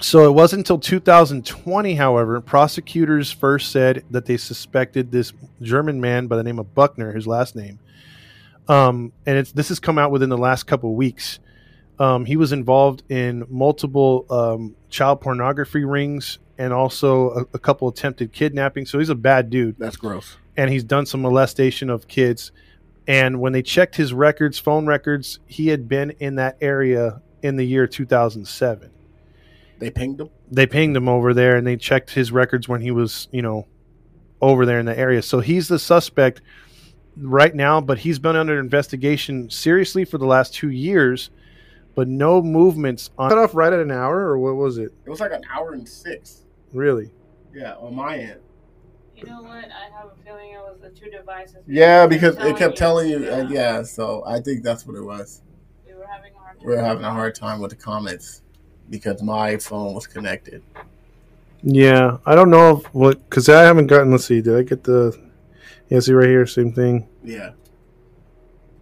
[0.00, 6.26] so it wasn't until 2020, however, prosecutors first said that they suspected this German man
[6.26, 7.78] by the name of Buckner, his last name.
[8.68, 11.38] Um, and it's this has come out within the last couple of weeks.
[11.98, 17.86] Um, he was involved in multiple um, child pornography rings and also a, a couple
[17.88, 18.90] attempted kidnappings.
[18.90, 20.36] So he's a bad dude, That's gross.
[20.56, 22.52] and he's done some molestation of kids.
[23.06, 27.56] And when they checked his records, phone records, he had been in that area in
[27.56, 28.90] the year 2007
[29.78, 30.30] They pinged him.
[30.50, 33.66] they pinged him over there and they checked his records when he was, you know,
[34.40, 35.22] over there in the area.
[35.22, 36.40] So he's the suspect
[37.16, 41.30] right now, but he's been under investigation seriously for the last two years,
[41.94, 44.92] but no movements on cut off right at an hour or what was it?
[45.04, 46.44] It was like an hour and six.
[46.72, 47.12] Really?
[47.52, 48.40] Yeah, on my end.
[49.16, 49.64] You know what?
[49.64, 51.58] I have a feeling it was the two devices.
[51.68, 53.24] Yeah, because it kept telling you.
[53.24, 53.30] Yeah.
[53.30, 55.42] Uh, yeah, so I think that's what it was.
[55.86, 56.66] We were having a hard time.
[56.68, 58.42] We were having a hard time with the comments
[58.90, 60.62] because my phone was connected.
[61.62, 64.10] Yeah, I don't know if what because I haven't gotten.
[64.10, 65.18] Let's see, did I get the?
[65.88, 67.08] Yeah, see right here, same thing.
[67.22, 67.50] Yeah.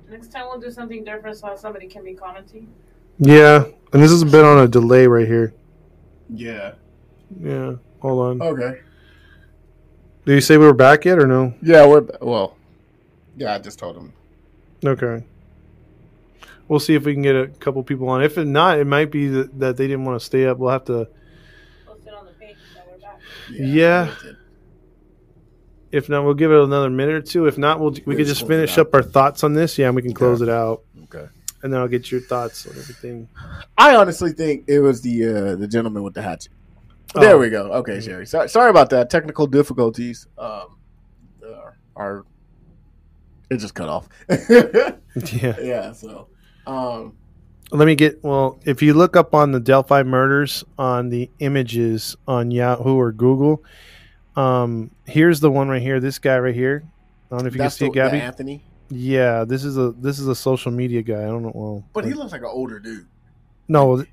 [0.09, 2.73] Next time we'll do something different so somebody can be commenting.
[3.19, 5.55] Yeah, and this has been on a delay right here.
[6.29, 6.73] Yeah.
[7.41, 8.43] Yeah, hold on.
[8.43, 8.81] Okay.
[10.25, 11.55] Did you say we were back yet or no?
[11.63, 12.57] Yeah, we're well.
[13.37, 14.13] Yeah, I just told him.
[14.85, 15.25] Okay.
[16.73, 18.23] We'll see if we can get a couple people on.
[18.23, 20.57] If not, it might be that, that they didn't want to stay up.
[20.57, 21.07] We'll have to.
[21.85, 23.21] Post it on the page that we're back.
[23.51, 24.15] Yeah.
[25.91, 27.45] If not, we'll give it another minute or two.
[27.45, 29.77] If not, we'll we could just just close it finish up our thoughts on this.
[29.77, 31.27] Yeah, and we can close it out, Okay.
[31.63, 33.29] and then I'll get your thoughts on everything.
[33.77, 36.53] I honestly think it was the uh, the gentleman with the hatchet.
[37.15, 37.39] There Oh.
[37.39, 37.71] we go.
[37.71, 38.25] Okay, Sherry.
[38.25, 39.11] Sorry, sorry about that.
[39.11, 40.27] Technical difficulties.
[40.39, 40.79] Um,
[41.47, 42.25] uh, are
[43.51, 44.09] it just cut off?
[45.35, 45.57] Yeah.
[45.61, 45.93] yeah.
[45.93, 46.29] So,
[46.67, 47.17] um,
[47.71, 48.23] Let me get.
[48.23, 53.13] Well, if you look up on the Delphi murders on the images on Yahoo or
[53.13, 53.65] Google,
[54.37, 56.01] um, here's the one right here.
[56.01, 56.85] This guy right here.
[57.31, 58.19] I don't know if you can see the, it, Gabby.
[58.19, 61.23] Anthony, Yeah, this is a this is a social media guy.
[61.23, 61.53] I don't know.
[61.55, 63.07] Well, but he looks like an older dude.
[63.69, 64.05] No,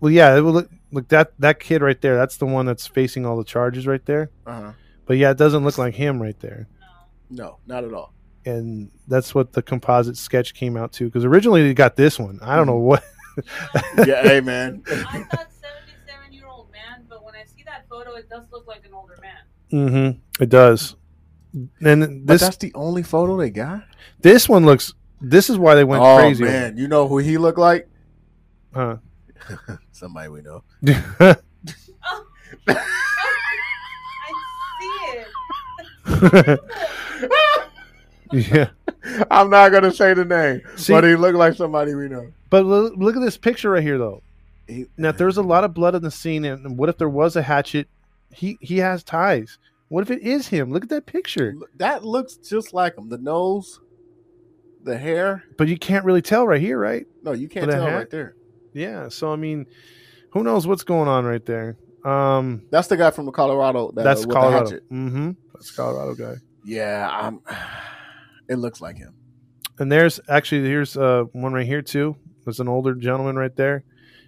[0.00, 2.16] well, yeah, it will look look that that kid right there.
[2.16, 4.30] That's the one that's facing all the charges right there.
[4.46, 4.72] Uh huh.
[5.06, 6.66] But yeah, it doesn't look like him right there,
[7.30, 8.12] No, not at all.
[8.46, 11.04] And that's what the composite sketch came out to.
[11.06, 12.38] Because originally they got this one.
[12.42, 13.04] I don't know what.
[14.06, 14.82] Yeah, hey man.
[14.88, 18.66] I thought 77 year old man, but when I see that photo, it does look
[18.66, 19.88] like an older man.
[19.90, 20.42] mm-hmm.
[20.42, 20.96] It does.
[21.80, 23.84] And But this that's the only photo they got.
[24.20, 24.94] this one looks.
[25.20, 26.44] This is why they went oh crazy.
[26.44, 27.88] man, you know who he looked like?
[28.74, 28.96] Huh.
[29.92, 30.62] Somebody we know.
[30.86, 31.36] I
[34.80, 35.16] see
[36.52, 36.60] it.
[38.32, 38.68] Yeah.
[39.30, 42.32] I'm not gonna say the name, See- but he looked like somebody we know.
[42.50, 44.22] But lo- look at this picture right here, though.
[44.66, 47.08] He- Now, if there's a lot of blood in the scene, and what if there
[47.08, 47.88] was a hatchet?
[48.32, 49.58] He he has ties.
[49.88, 50.72] What if it is him?
[50.72, 51.54] Look at that picture.
[51.76, 53.08] that looks just like him.
[53.08, 53.80] The nose,
[54.82, 55.44] the hair.
[55.56, 57.06] But you can't really tell right here, right?
[57.22, 57.94] No, you can't tell hat?
[57.94, 58.34] right there.
[58.72, 59.08] Yeah.
[59.08, 59.66] So I mean,
[60.30, 61.76] who knows what's going on right there?
[62.04, 63.90] Um, That's the guy from the Colorado.
[63.92, 64.64] That, that's uh, with the Colorado.
[64.66, 64.90] hatchet.
[64.92, 65.30] Mm-hmm.
[65.54, 66.34] That's Colorado guy.
[66.64, 67.40] Yeah, I'm.
[68.48, 69.14] It looks like him.
[69.78, 72.16] And there's actually here's uh, one right here too.
[72.44, 73.84] There's an older gentleman right there.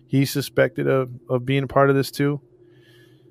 [0.07, 2.41] He's suspected of of being a part of this too.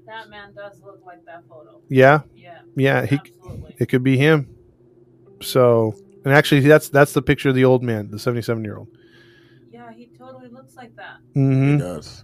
[0.05, 1.81] That man does look like that photo.
[1.89, 2.21] Yeah.
[2.33, 3.05] Yeah, Yeah.
[3.05, 3.75] He absolutely.
[3.79, 4.55] it could be him.
[5.41, 5.93] So
[6.25, 8.87] and actually that's that's the picture of the old man, the 77 year old.
[9.71, 11.17] Yeah, he totally looks like that.
[11.33, 11.77] He Mm-hmm.
[11.79, 12.23] does.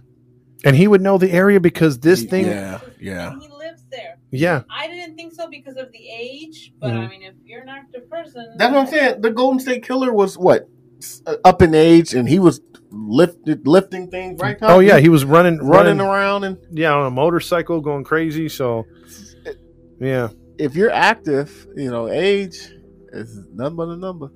[0.64, 2.46] And he would know the area because this He- thing.
[2.46, 3.32] Yeah, yeah.
[3.32, 4.16] And he lives there.
[4.34, 4.62] Yeah.
[4.70, 7.06] I didn't think so because of the age, but Mhm.
[7.06, 9.20] I mean, if you're an active person, That's what I'm saying.
[9.20, 10.68] The Golden State Killer was what
[11.26, 14.56] uh, up in age, and he was lifted, lifting things right.
[14.62, 18.48] Oh yeah, he was running running running around, and yeah on a motorcycle going crazy.
[18.48, 18.84] So
[20.00, 20.28] yeah.
[20.58, 22.56] if you're active, you know, age
[23.12, 24.28] is nothing but a number.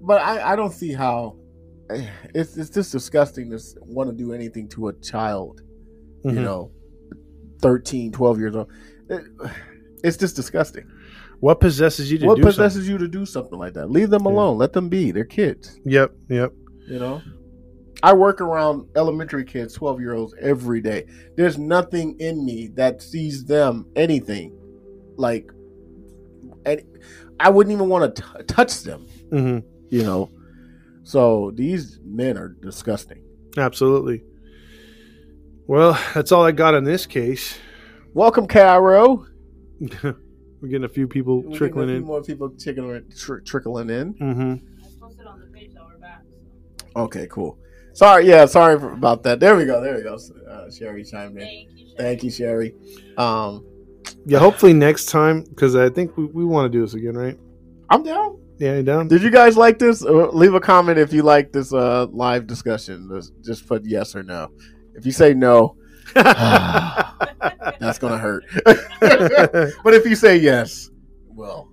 [0.00, 1.36] But I, I don't see how.
[1.90, 5.60] eh, It's it's just disgusting to want to do anything to a child.
[6.24, 6.44] You Mhm.
[6.44, 6.70] know,
[7.60, 8.68] 13, 12 years old.
[9.08, 9.24] It-
[10.04, 10.84] it's just disgusting.
[11.40, 13.90] What possesses you to What do possesses you to do something like that?
[13.90, 14.32] Leave them Yeah.
[14.32, 14.58] alone.
[14.58, 15.10] Let them be.
[15.10, 15.78] They're kids.
[15.84, 16.12] Yep.
[16.28, 16.52] Yep.
[16.88, 17.22] You know,
[18.02, 21.06] I work around elementary kids, twelve year olds every day.
[21.36, 24.56] There's nothing in me that sees them anything
[25.16, 25.52] like
[26.66, 26.80] and
[27.40, 29.06] I wouldn't even want to t- touch them.
[29.30, 30.30] hmm You know,
[31.04, 33.22] so these men are disgusting.
[33.56, 34.22] Absolutely.
[35.66, 37.56] Well, that's all I got in this case.
[38.14, 39.26] Welcome, Cairo.
[39.80, 42.04] We're getting a few people We're trickling a few in.
[42.04, 44.12] more people trickling, tr- trickling in.
[44.14, 46.22] hmm I posted on the page that we're back.
[46.28, 47.00] So.
[47.02, 47.58] Okay, cool.
[47.94, 49.40] Sorry, yeah, sorry for, about that.
[49.40, 49.80] There we go.
[49.82, 50.18] There we go.
[50.48, 51.44] Uh, Sherry chimed in.
[51.46, 51.86] Thank you.
[51.86, 51.96] Sherry.
[51.98, 52.74] Thank you, Sherry.
[53.16, 53.66] Um,
[54.26, 57.38] Yeah, hopefully next time because I think we, we want to do this again, right?
[57.90, 58.38] I'm down.
[58.58, 59.08] Yeah, you down?
[59.08, 60.04] Did you guys like this?
[60.04, 63.08] Uh, leave a comment if you like this uh, live discussion.
[63.12, 64.48] Just- Just put yes or no.
[64.94, 65.76] If you say no,
[67.82, 68.44] that's gonna hurt.
[68.64, 70.90] but if you say yes,
[71.28, 71.70] well,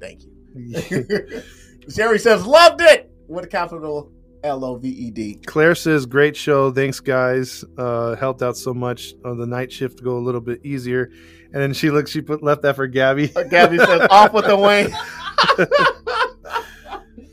[0.00, 1.42] thank you.
[1.88, 4.12] Sherry says loved it with a capital
[4.44, 5.40] L O V E D.
[5.46, 7.64] Claire says, "Great show, thanks guys.
[7.76, 11.10] Uh, helped out so much on the night shift to go a little bit easier."
[11.52, 13.28] And then she looks, she put left that for Gabby.
[13.28, 14.92] Gabby says off with the wing.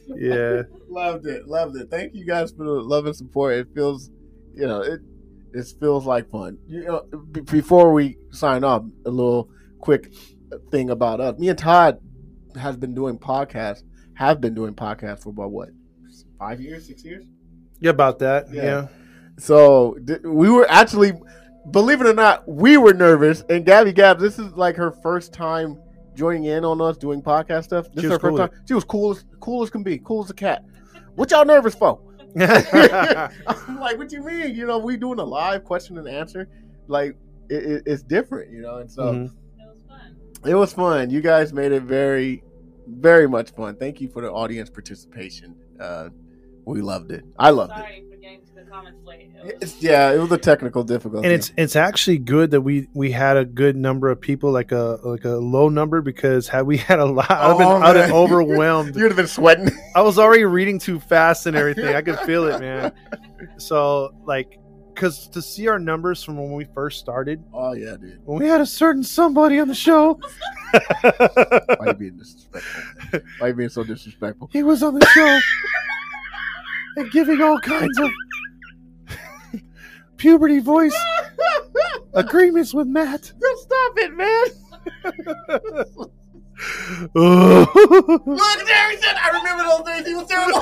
[0.16, 1.90] yeah, loved it, loved it.
[1.90, 3.56] Thank you guys for the love and support.
[3.56, 4.10] It feels,
[4.54, 5.02] you know, it
[5.56, 6.58] it feels like fun.
[6.68, 10.14] You know, b- before we sign off, a little quick
[10.72, 11.40] thing about us.
[11.40, 12.00] Me and Todd
[12.56, 13.84] has been doing podcasts.
[14.16, 15.70] Have been doing podcasts for about what,
[16.40, 17.26] five years, six years.
[17.80, 18.46] yeah, about that.
[18.52, 18.64] Yeah.
[18.64, 18.88] Yeah,
[19.38, 21.14] So th- we were actually,
[21.72, 23.44] believe it or not, we were nervous.
[23.50, 25.78] And Gabby Gabs, this is like her first time
[26.16, 27.88] joining in on us doing podcast stuff.
[27.94, 28.48] This She is her first cool.
[28.48, 28.52] time.
[28.68, 30.64] She was cool as cool as can be, cool as a cat.
[31.16, 32.00] What y'all nervous for?
[33.48, 34.56] I'm like, what do you mean?
[34.56, 36.48] You know, we doing a live question and answer.
[36.88, 37.16] Like,
[37.50, 38.78] it, it, it's different, you know.
[38.78, 39.26] And so Mhm.
[39.26, 40.16] It was fun.
[40.46, 41.10] it was fun.
[41.10, 42.44] You guys made it very,
[42.88, 43.76] very much fun.
[43.76, 45.56] Thank you for the audience participation.
[45.80, 46.10] Uh,
[46.66, 47.24] we loved it.
[47.40, 47.78] I loved it.
[47.78, 49.32] Sorry for getting to the comments late.
[49.46, 51.26] It was- yeah, it was a technical difficulty.
[51.28, 54.72] and it's it's actually good that we we had a good number of people, like
[54.72, 57.76] a like a low number, because had we had a lot, I'd have been, Oh,
[57.82, 58.12] I'd have been man.
[58.24, 58.96] overwhelmed.
[58.96, 59.70] you would have been sweating.
[59.96, 61.96] I was already reading too fast and everything.
[61.96, 62.92] I could feel it, man.
[63.58, 64.60] So like,
[64.94, 68.20] because to see our numbers from when we first started, Oh yeah, dude.
[68.26, 70.20] when we had a certain somebody on the show,
[70.72, 73.22] Why you being disrespectful?
[73.40, 74.50] Why you being so disrespectful?
[74.52, 75.40] he was on the show
[76.96, 78.10] and giving all kinds of
[80.18, 80.96] puberty voice
[82.14, 83.26] agreements with Matt.
[83.26, 84.46] Stop it, man.
[87.16, 87.68] Oh.
[88.26, 89.16] Look, said.
[89.22, 90.08] I remember those days.
[90.08, 90.62] He was terrible.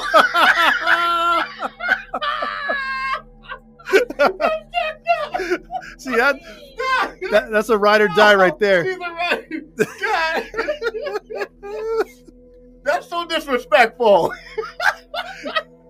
[5.98, 6.39] See that,
[7.32, 8.84] that that's a ride or die oh, right there.
[8.84, 9.48] He's a right.
[10.02, 10.43] God.
[12.84, 14.34] That's so disrespectful.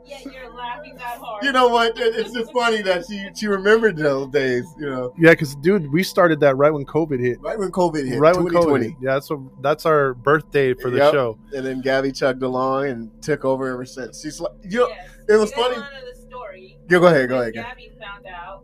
[0.06, 1.44] Yeah, you're laughing that hard.
[1.44, 1.94] You know what?
[1.98, 4.66] It's just funny that she she remembered those days.
[4.80, 7.40] You know, Yeah, because dude, we started that right when COVID hit.
[7.42, 8.96] right when COVID hit, right when COVID.
[9.02, 11.14] Yeah, that's what, that's our birthday for the Yep.
[11.14, 11.40] show.
[11.56, 14.22] and then Gabby chugged along and took over ever since.
[14.22, 15.10] She's like, you know, Yes.
[15.30, 15.76] it was You funny.
[15.76, 16.78] wanna the story.
[16.90, 17.54] Go, go ahead, go ahead.
[17.54, 17.90] Gabby.
[17.90, 18.64] Gabby found out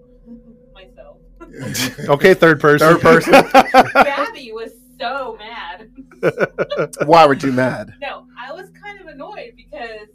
[0.74, 1.18] myself.
[2.10, 3.00] Okay, third person.
[3.00, 3.32] Third person.
[3.94, 5.90] Gabby was so mad.
[7.06, 7.94] Why were you mad?
[8.02, 10.08] No, I was kind of annoyed because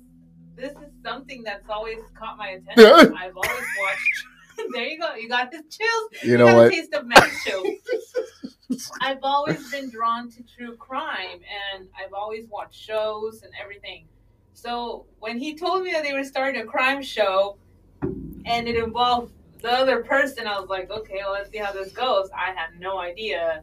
[0.57, 3.15] this is something that's always caught my attention.
[3.17, 4.71] I've always watched.
[4.75, 5.15] there you go.
[5.15, 6.25] You got the chills.
[6.25, 6.67] You know got what?
[6.67, 7.07] a taste of
[7.45, 8.91] chills.
[9.01, 11.41] I've always been drawn to true crime,
[11.75, 14.07] and I've always watched shows and everything.
[14.55, 17.59] So when he told me that they were starting a crime show,
[18.03, 21.93] and it involved the other person, I was like, okay, well, let's see how this
[21.93, 22.31] goes.
[22.37, 23.63] I had no idea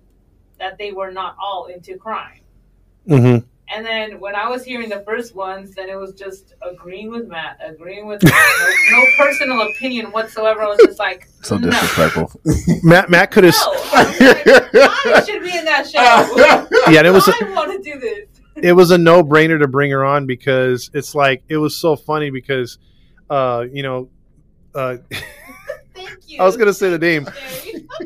[0.59, 2.41] that they were not all into crime.
[3.07, 3.37] hmm
[3.73, 7.27] And then when I was hearing the first ones, then it was just agreeing with
[7.27, 8.33] Matt, agreeing with Matt.
[8.91, 10.61] No, no personal opinion whatsoever.
[10.61, 11.69] I was just like, So no.
[11.69, 12.41] disrespectful.
[12.83, 13.53] Matt Matt could have.
[13.53, 16.67] No, I, like, I should be in that show.
[16.91, 18.27] Yeah, and it was a, I want to do this.
[18.57, 21.95] it was a no brainer to bring her on because it's like it was so
[21.95, 22.77] funny because,
[23.29, 24.09] uh, you know,
[24.75, 24.97] uh,
[25.93, 26.39] Thank you.
[26.41, 27.27] I was gonna say the name,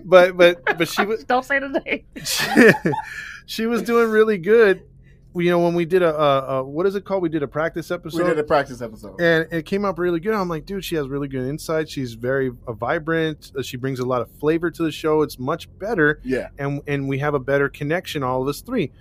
[0.04, 2.95] but but but she was Don't say the name.
[3.45, 4.84] she was doing really good.
[5.36, 7.21] You know, when we did a, a, a what is it called?
[7.21, 8.19] We did a practice episode.
[8.19, 9.19] we did a practice episode.
[9.19, 10.34] and it came out really good.
[10.34, 11.89] I'm like, dude, she has really good insight.
[11.89, 13.52] She's very uh, vibrant.
[13.58, 15.21] Uh, She brings a lot of flavor to the show.
[15.24, 16.48] It's much better, Yeah.
[16.58, 18.91] and and we have a better connection, all of us three.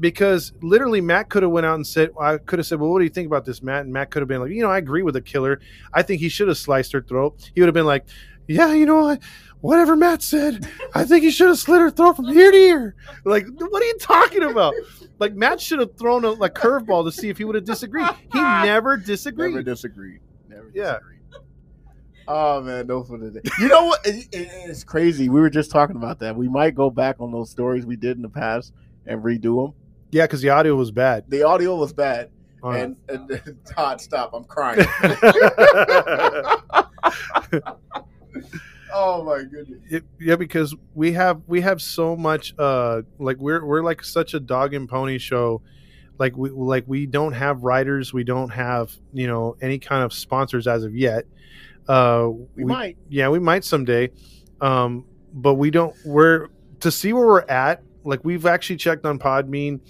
[0.00, 2.98] Because literally, Matt could have went out and said, I could have said, well, what
[2.98, 3.84] do you think about this, Matt?
[3.84, 5.60] And Matt could have been like, you know, I agree with the killer.
[5.92, 7.50] I think he should have sliced her throat.
[7.54, 8.04] He would have been like,
[8.48, 9.18] yeah, you know, I,
[9.62, 12.94] whatever Matt said, I think he should have slit her throat from ear to ear.
[13.24, 14.74] Like, what are you talking about?
[15.18, 18.06] Like Matt should have thrown a like curveball to see if he would have disagreed.
[18.32, 19.52] He never disagreed.
[19.54, 20.20] Never disagreed.
[20.48, 20.94] Never Yeah.
[20.94, 21.08] disagreed.
[22.28, 23.52] Oh man, were the days.
[23.58, 24.06] You know what?
[24.06, 25.28] It- it- it's crazy.
[25.28, 26.36] We were just talking about that.
[26.36, 28.72] We might go back on those stories we did in the past
[29.06, 29.74] and redo them.
[30.12, 31.24] Yeah, because the audio was bad.
[31.28, 32.30] The audio was bad.
[32.62, 32.82] Right.
[32.82, 34.34] And, and Todd, stop!
[34.34, 34.86] I'm crying.
[38.94, 39.80] oh my goodness!
[39.90, 44.34] It- yeah, because we have we have so much uh like we're we're like such
[44.34, 45.62] a dog and pony show.
[46.18, 50.12] Like we like we don't have writers, we don't have, you know, any kind of
[50.12, 51.24] sponsors as of yet.
[51.88, 52.96] Uh We, might.
[53.08, 54.10] yeah, we might someday.
[54.60, 56.48] Um but we don't we're
[56.80, 59.80] to see where we're at, like we've actually checked on Podbean.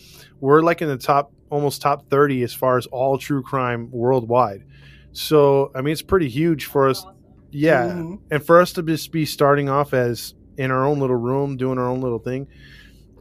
[0.40, 4.64] We're like in the top almost top 30 as far as all true crime worldwide.
[5.12, 7.04] So, I mean, it's pretty huge for us.
[7.52, 8.18] Yeah Mhm.
[8.30, 11.78] and for us to just be starting off as in our own little room doing
[11.78, 12.46] our own little thing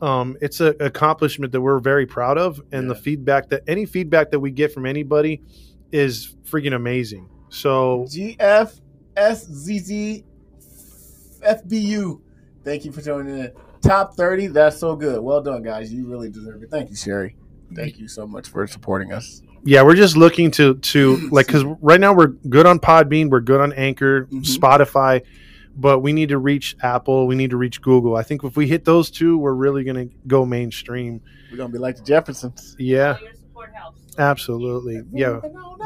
[0.01, 4.31] um, it's an accomplishment that we're very proud of and the feedback that any feedback
[4.31, 5.41] that we get from anybody
[5.91, 8.79] is freaking amazing so G F
[9.15, 10.23] S Z Z
[11.43, 12.21] F B U.
[12.63, 13.51] Thank you for joining in.
[13.81, 14.47] Top 30.
[14.47, 15.19] That's so good.
[15.21, 15.91] Well done, guys.
[15.91, 16.69] You really deserve it.
[16.71, 17.35] Thank you, Sherry.
[17.75, 19.41] Thank you so much for supporting us.
[19.63, 23.39] Yeah we're just looking to to like because right now we're good on podbean we're
[23.39, 24.43] good on anchor Mhm.
[24.57, 25.21] spotify
[25.75, 28.67] but we need to reach apple we need to reach google i think if we
[28.67, 31.21] hit those two we're really going to go mainstream
[31.51, 32.75] We're going to be like the Jeffersons.
[32.79, 34.01] yeah All your support helps.
[34.17, 35.39] absolutely yeah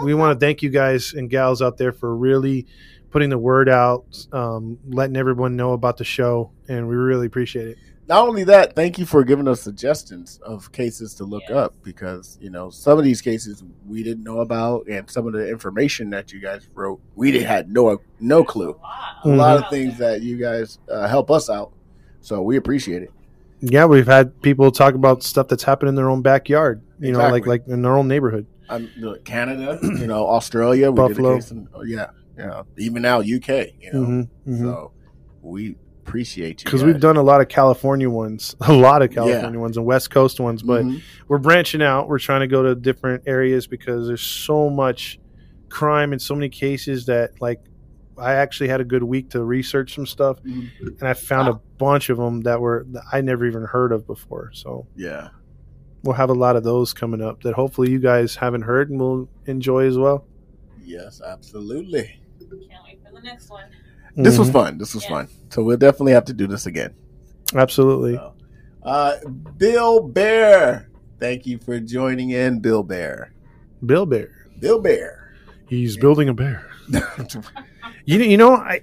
[0.03, 2.65] we want to thank you guys and gals out there for really
[3.11, 7.65] putting the word out, um, letting everyone know about the show, and we really appreciate
[7.69, 7.77] it.
[8.07, 11.57] Not only that, thank you for giving us suggestions of cases to look Yes.
[11.57, 15.33] up because, you know, some of these cases we didn't know about and some of
[15.33, 18.77] the information that you guys wrote, we didn't had no no clue.
[19.23, 19.37] A A Mhm.
[19.37, 21.71] lot of things that you guys uh, help us out.
[22.21, 23.11] So we appreciate it.
[23.61, 27.29] Yeah, we've had people talk about stuff that's happened in their own backyard, you know,
[27.29, 28.45] like like in their own neighborhood.
[28.69, 31.29] um, you know, Canada, you know, Australia, we Buffalo.
[31.29, 34.25] did a case in, oh, yeah, yeah, even now UK, you know.
[34.43, 34.91] Because So
[35.41, 39.15] we appreciate you because we've done a lot of California ones, a lot of Yeah.
[39.23, 41.01] California ones and West Coast ones, but Mhm.
[41.27, 42.07] we're branching out.
[42.07, 45.19] We're trying to go to different areas because there's so much
[45.69, 47.59] crime and so many cases that like
[48.17, 50.69] I actually had a good week to research some stuff Mhm.
[50.99, 54.07] and I found a bunch of them that were that I never even heard of
[54.07, 54.51] before.
[54.53, 55.29] So yeah,
[56.03, 58.99] we'll have a lot of those coming up that hopefully you guys haven't heard and
[58.99, 60.25] will enjoy as well.
[60.87, 62.19] yes, absolutely.
[62.39, 63.63] Can't wait for the next one.
[64.15, 64.53] This was Mhm.
[64.53, 64.77] fun.
[64.77, 65.11] This was Yes.
[65.11, 65.27] fun.
[65.49, 66.91] So we'll definitely have to do this again.
[67.53, 68.15] absolutely.
[68.15, 68.33] So,
[68.83, 69.13] uh,
[69.57, 73.31] Bill Bear, thank you for joining in, Bill Bear.
[73.85, 74.29] Bill Bear.
[74.59, 75.31] Bill Bear.
[75.67, 76.65] He's building a bear.
[78.07, 78.81] You know, you know, I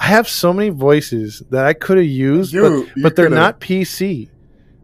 [0.00, 3.26] I have so many voices that I could have used, Dude, but, you but they're
[3.26, 4.30] coulda- not PC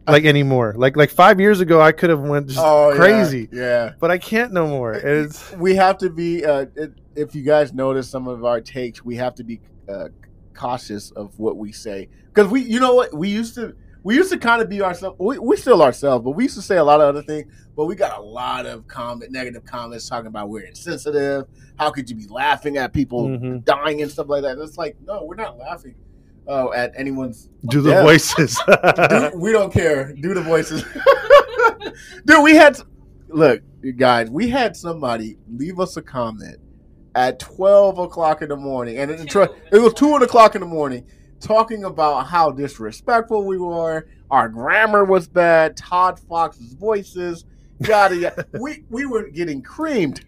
[0.07, 0.75] like anymore.
[0.77, 3.93] Like like five years ago, I could have went just Oh, crazy, Yeah.
[3.99, 4.93] but I can't no more.
[4.93, 9.03] It's we have to be uh, it, if you guys notice some of our takes
[9.03, 10.07] we have to be uh,
[10.53, 13.73] cautious of what we say because we you know what we used to
[14.03, 16.61] we used to kind of be ourselves we, we still ourselves but we used to
[16.61, 20.07] say a lot of other things but we got a lot of comment negative comments
[20.07, 21.45] talking about we're insensitive
[21.77, 23.65] how could you be laughing at people Mhm.
[23.65, 25.95] dying and stuff like that it's like no we're not laughing
[26.47, 28.03] uh, at anyone's do the Yeah.
[28.03, 28.59] voices.
[29.09, 30.11] Dude, we don't care.
[30.13, 30.83] Do the voices.
[32.25, 32.77] Dude, we had
[33.29, 33.61] look,
[33.97, 36.57] guys, we had somebody leave us a comment
[37.15, 41.05] at twelve o'clock in the morning, and it, it was two o'clock in the morning,
[41.39, 44.07] talking about how disrespectful we were.
[44.31, 45.77] Our grammar was bad.
[45.77, 47.45] Todd Fox's voices,
[47.79, 48.47] yada yada.
[48.59, 50.25] we we were getting creamed,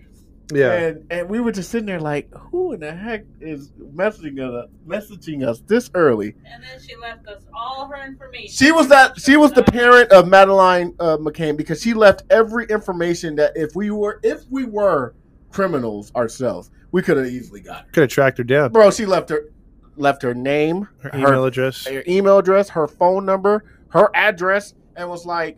[0.54, 4.39] yeah, and and we were just sitting there like, who in the heck is messaging
[4.39, 6.36] us messaging us this early?
[6.45, 8.50] And then she left us all her information.
[8.50, 9.19] She was that.
[9.19, 13.76] She was the parent of Madeleine uh, McCann because she left every information that if
[13.76, 15.15] we were if we were
[15.50, 17.91] criminals ourselves, we could have easily got.
[17.91, 18.71] could have tracked her down.
[18.71, 19.49] Bro, she left her
[19.97, 21.86] left her name, Her her, email address.
[21.88, 25.58] her email address, her phone number, her address, and was like,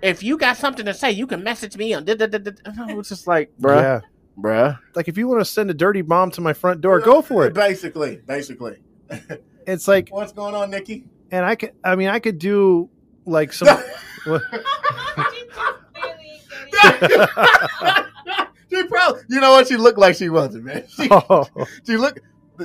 [0.00, 2.52] "If you got something to say, you can message me on." da- da- da- da."
[2.64, 4.00] And I was just like, "Bruh, Yeah,
[4.38, 7.20] bruh, like if you want to send a dirty bomb to my front door, go
[7.20, 7.52] for it.
[7.52, 8.78] Basically, basically.
[9.66, 11.04] It's like, What's going on, Nikki?
[11.30, 12.88] and I could, I mean, I could do
[13.26, 13.68] like some.
[18.70, 19.68] she probably, you know what?
[19.68, 20.84] She looked like she wasn't, man.
[20.88, 21.46] She, oh,
[21.86, 22.20] she looked,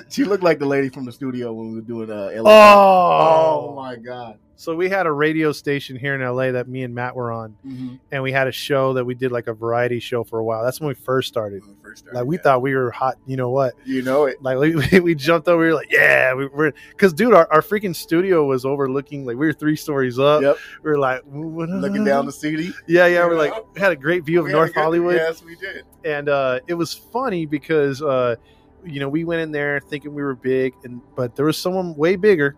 [0.09, 2.31] she looked like the lady from the studio when we were doing uh.
[2.35, 2.49] LA.
[2.49, 4.37] oh, oh my god!
[4.57, 7.55] So we had a radio station here in LA that me and Matt were on,
[7.67, 7.99] Mhm.
[8.11, 10.63] and we had a show that we did like a variety show for a while.
[10.63, 11.61] That's when we first started.
[11.67, 12.41] We first started, Like we yeah.
[12.43, 13.15] thought we were hot.
[13.25, 13.73] You know what?
[13.83, 14.41] you know it.
[14.41, 15.61] Like we, we, jumped over.
[15.61, 19.25] We were like, yeah, we were because dude, our, our freaking studio was overlooking.
[19.25, 20.41] Like we were three stories up.
[20.41, 20.57] Yep.
[20.83, 22.71] We were like Looking down the city.
[22.87, 23.25] Yeah, yeah.
[23.25, 25.83] We're like had a great view of North Hollywood, Yes, we did.
[26.05, 28.35] and uh, it was funny because uh,
[28.85, 31.95] you know we went in there thinking we were big, and but there was someone
[31.95, 32.55] way bigger,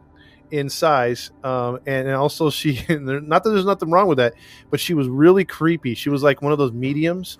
[0.51, 4.33] in size, um, and also she not that there's nothing wrong with that,
[4.69, 5.93] but she was really creepy.
[5.93, 7.37] She was like one of those mediums.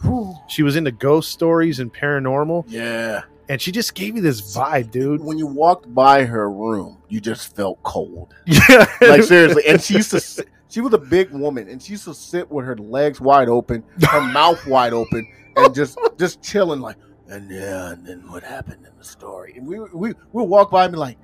[0.47, 3.21] She was into ghost stories and paranormal, Yeah.
[3.49, 5.21] and she just gave me this vibe, dude.
[5.23, 8.33] When you walked by her room, you just felt cold.
[8.45, 9.63] Yeah, Like seriously.
[9.67, 12.51] And she used to sit, she was a big woman and she used to sit
[12.51, 15.25] with her legs wide open, her mouth wide open,
[15.55, 16.97] and just just chilling like
[17.30, 19.53] and yeah, and then what happened in the story?
[19.57, 21.17] And we we we'll walk by and be like,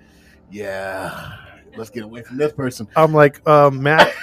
[0.51, 1.31] Yeah,
[1.77, 2.87] let's get away from this person.
[2.95, 4.13] I'm like, um, Matt,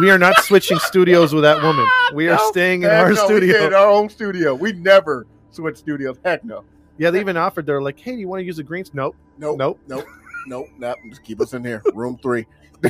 [0.00, 1.86] we are not switching studios with that woman.
[2.14, 3.66] We are No, staying in our no, studio.
[3.66, 4.54] in our own studio.
[4.54, 6.18] We never switch studios.
[6.24, 6.64] Heck no.
[6.98, 7.66] Yeah, they even offered.
[7.66, 9.16] They're like, "Hey, do you want to use the greens?" Nope.
[9.38, 9.58] Nope.
[9.58, 9.80] Nope.
[9.86, 10.06] Nope.
[10.46, 10.68] Nope.
[10.78, 10.96] Nope.
[11.08, 11.82] Just keep us in here.
[11.94, 12.46] Room three.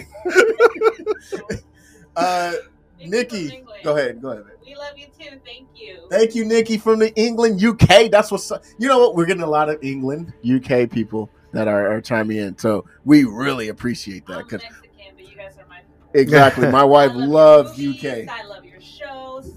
[2.17, 2.53] uh
[2.99, 3.63] Nikki.
[3.85, 4.21] Go ahead.
[4.21, 4.45] Go ahead.
[4.65, 5.39] We love you too.
[5.45, 6.07] Thank you.
[6.11, 8.11] Thank you, Nikki, from the England, UK.
[8.11, 9.15] That's what's you know what?
[9.15, 12.59] We're getting a lot of England, UK people that are, are chiming in.
[12.59, 15.81] So we really appreciate that because Mexican, but you guys are my.
[16.15, 18.29] exactly, my wife love loves movies, UK.
[18.29, 19.53] I love your shows.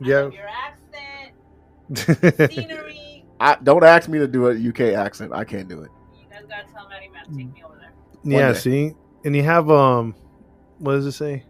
[0.00, 0.30] Yeah.
[0.30, 3.24] Your accent, scenery.
[3.40, 5.32] I don't ask me to do a UK accent.
[5.32, 5.90] I can't do it.
[6.16, 7.92] You guys gotta tell Maddie Matt to take me over there.
[8.24, 8.52] yeah.
[8.52, 8.58] day.
[8.58, 8.92] See,
[9.24, 10.14] and you have um,
[10.78, 11.44] what does it say?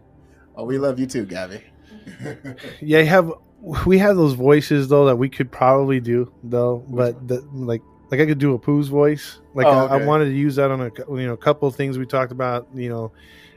[0.55, 1.61] Oh, we love you too, Gabby.
[2.81, 3.31] Yeah, you have.
[3.85, 7.81] We have those voices though that we could probably do though, but the, like
[8.11, 9.39] like I could do a Pooh's voice.
[9.53, 11.75] Like Oh, I, I wanted to use that on a you know a couple of
[11.75, 12.67] things we talked about.
[12.75, 13.11] You know,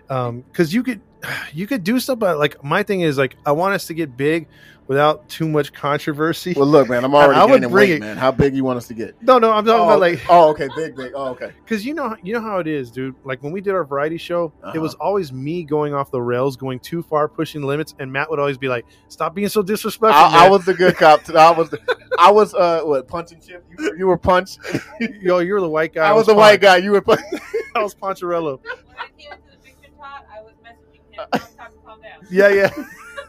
[0.09, 1.01] um, because you could
[1.53, 4.17] you could do stuff, but like my thing is like I want us to get
[4.17, 4.47] big
[4.89, 6.55] without too much controversy.
[6.57, 8.01] well, look, man, I'm already I would gaining bring weight, it.
[8.01, 8.17] man.
[8.17, 9.21] How big you want us to get?
[9.23, 11.13] no, no, I'm talking oh, about like oh, okay, big, big.
[11.15, 11.53] Oh, okay.
[11.65, 13.15] because you know you know how it is, dude.
[13.25, 14.73] Like when we did our variety show, Uh-huh.
[14.75, 18.31] it was always me going off the rails, going too far, pushing limits, and Matt
[18.31, 21.25] would always be like, "Stop being so disrespectful." I, I was the good cop.
[21.25, 21.39] Today.
[21.41, 21.79] I was, the,
[22.19, 23.65] I was, uh, what punching chip?
[23.79, 24.59] You, were- you were punched.
[25.21, 26.09] Yo, you were the white guy.
[26.09, 26.77] I was the white guy.
[26.79, 27.01] You were.
[27.03, 27.21] Punch-
[27.75, 28.61] I was Poncherello.
[28.63, 31.29] When I came into the picture, Todd, I was messaging him.
[31.59, 32.27] Todd calm down.
[32.31, 32.71] Yeah, yeah.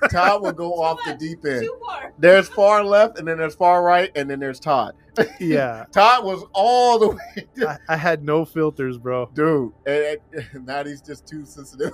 [0.11, 1.61] Todd will go Too off the deep end.
[1.63, 2.13] Too far.
[2.19, 4.95] There's far left, and then there's far right, and then there's Todd.
[5.39, 5.85] Yeah.
[5.91, 9.29] Todd was all the way, I, I had no filters, bro.
[9.33, 9.73] dude.
[9.87, 10.17] And,
[10.53, 11.91] and Maddie's just too sensitive.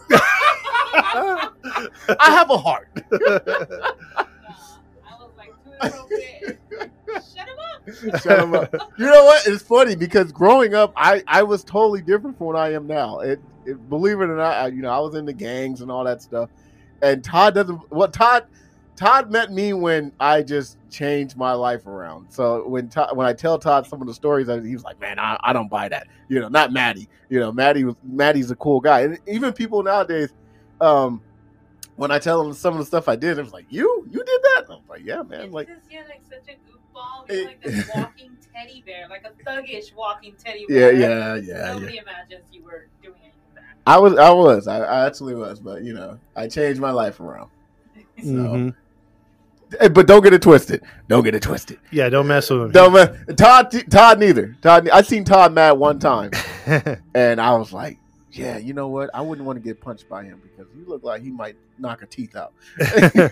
[0.94, 1.50] I
[2.20, 2.90] have a heart.
[3.10, 6.58] Nah, I was like too.
[7.14, 8.22] Shut him up.
[8.22, 8.74] Shut him up.
[8.98, 9.48] You know what?
[9.48, 13.20] It's funny because growing up, I I was totally different from what I am now.
[13.20, 15.90] It, it believe it or not, I, you know, I was in the gangs and
[15.92, 16.50] all that stuff.
[17.04, 17.92] And Todd doesn't.
[17.92, 18.46] What Todd
[18.96, 22.32] Todd met me when I just changed my life around.
[22.32, 25.00] So when Todd, when I tell Todd some of the stories, I, he was like,
[25.00, 27.10] "Man, I, I don't buy that." You know, not Maddie.
[27.30, 30.34] You know, Maddie was Maddie's a cool guy, and even people nowadays.
[30.80, 31.22] Um,
[31.96, 34.24] when I tell them some of the stuff I did, it was like, "You, you
[34.24, 37.30] did that?" I'm like, "Yeah, man." It's Like, you're like such a goofball.
[37.30, 40.94] You're like this walking teddy bear, like a thuggish walking teddy yeah, bear.
[40.94, 41.74] yeah, yeah, yeah.
[41.74, 43.23] Nobody imagines you were doing any of that.
[43.86, 47.20] I was, I was, I, I actually was, but you know, I changed my life
[47.20, 47.50] around.
[48.20, 48.76] So, Mhm.
[49.80, 50.84] Eh, but don't get it twisted.
[51.08, 51.80] Don't get it twisted.
[51.92, 52.72] Yeah, don't mess with him.
[52.72, 54.56] Don't, ma- Todd, Todd, neither.
[54.62, 56.30] Todd, I seen Todd mad one time,
[57.16, 57.98] and I was like,
[58.32, 59.10] yeah, you know what?
[59.16, 62.04] I wouldn't want to get punched by him because he looked like he might knock
[62.04, 62.54] a teeth out.
[62.80, 63.32] I seen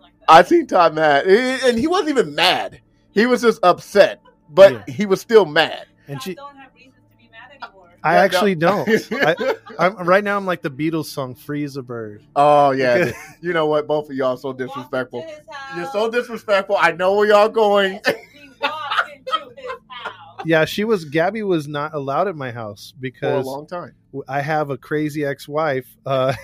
[0.00, 0.12] like.
[0.28, 2.80] I seen Todd mad, and he wasn't even mad.
[3.12, 4.20] He was just upset,
[4.50, 4.94] but Yeah.
[4.94, 5.86] he was still mad.
[6.06, 7.90] and she, don't have reasons to be mad anymore.
[8.04, 8.84] I Yeah, actually no.
[8.84, 9.12] don't.
[9.12, 13.12] I, I'm, right now, I'm like the Beatles song "Free as a Bird." oh yeah,
[13.40, 13.86] you know what?
[13.86, 15.20] Both of y'all so disrespectful.
[15.20, 15.76] Walked into his house.
[15.76, 16.76] You're so disrespectful.
[16.78, 18.00] I know where y'all going.
[18.06, 20.12] We walked into his house.
[20.44, 21.06] Yeah, she was.
[21.06, 23.94] Gabby was not allowed at my house because For a because long time.
[24.28, 26.34] I have a crazy ex-wife uh,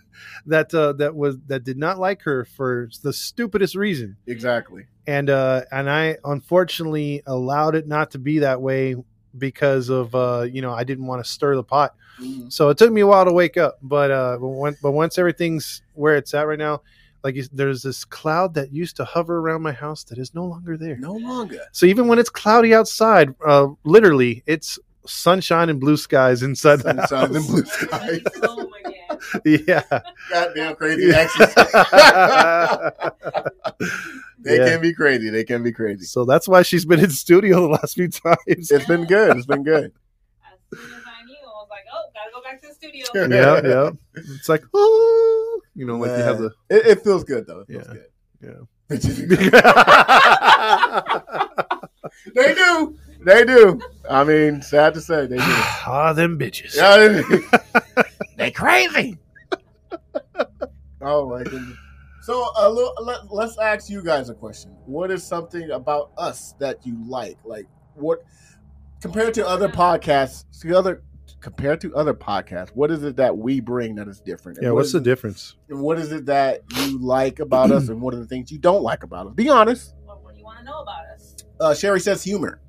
[0.46, 4.16] that uh, that was that did not like her for the stupidest reason.
[4.26, 4.84] Exactly.
[5.08, 8.96] and uh and i unfortunately allowed it not to be that way
[9.38, 12.50] because of uh you know i didn't want to stir the pot Mhm.
[12.50, 15.18] so it took me a while to wake up but uh but, when, but once
[15.18, 16.80] everything's where it's at right now
[17.22, 20.44] like you- there's this cloud that used to hover around my house that is no
[20.46, 21.58] longer there No longer.
[21.72, 26.94] so even when it's cloudy outside uh literally it's sunshine and blue skies inside the
[26.94, 27.12] house.
[27.12, 28.22] And blue skies.
[28.40, 28.95] to home again.
[29.44, 29.82] yeah
[30.30, 31.54] Goddamn crazy exes.
[34.38, 34.68] they Yeah.
[34.70, 35.30] can be crazy.
[35.30, 36.04] They can be crazy.
[36.04, 39.36] so that's why she's been in studio the last few times It's been good.
[39.36, 39.92] It's been good.
[40.72, 43.06] As soon as I knew, I was like, oh, gotta go back to the studio.
[43.14, 43.90] yeah yeah
[44.36, 47.60] it's like oh you know like you have the It, it feels good though.
[47.60, 47.94] It feels Yeah.
[47.94, 48.06] good.
[48.42, 49.00] Yeah.
[52.34, 52.96] They do.
[53.24, 53.80] They do.
[54.08, 55.42] I mean, sad to say, they do.
[55.44, 56.76] ah, them bitches.
[56.76, 58.04] Yeah,
[58.36, 59.18] they crazy.
[61.00, 61.76] oh my goodness.
[62.22, 64.72] So a little, let, let's ask you guys a question.
[64.84, 67.38] What is something about us that you like?
[67.44, 68.20] Like what
[69.00, 71.02] compared to other podcasts, to other
[71.40, 74.58] compared to other podcasts, what is it that we bring that is different?
[74.58, 75.54] And Yeah, what what's is the it- difference?
[75.68, 78.58] and what is it that you like about us, and what are the things you
[78.58, 79.34] don't like about us?
[79.34, 79.94] Be honest.
[80.04, 81.36] What, what do you want to know about us?
[81.60, 82.60] Uh, Sherry says humor.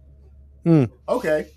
[0.64, 0.86] Hmm.
[1.10, 1.48] Okay.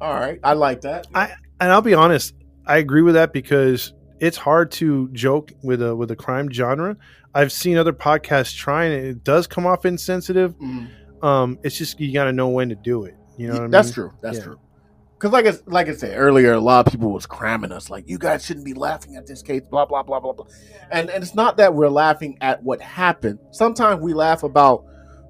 [0.00, 0.38] All right.
[0.44, 1.06] I like that.
[1.14, 2.34] I And I'll be honest,
[2.66, 6.96] I agree with that because it's hard to joke with a with a crime genre.
[7.34, 10.54] I've seen other podcasts trying and it does come off insensitive.
[10.58, 10.88] Mhm.
[11.22, 13.14] Um, it's just you got to know when to do it.
[13.36, 13.70] You know what I mean?
[13.72, 14.12] That's true.
[14.22, 14.44] That's Yeah.
[14.44, 14.58] true.
[15.18, 18.08] Because like I, like I said earlier, a lot of people was cramming us like,
[18.08, 20.46] "You guys shouldn't be laughing at this case." Blah blah blah blah blah.
[20.90, 23.38] And and it's not that we're laughing at what happened.
[23.52, 24.84] Sometimes we laugh about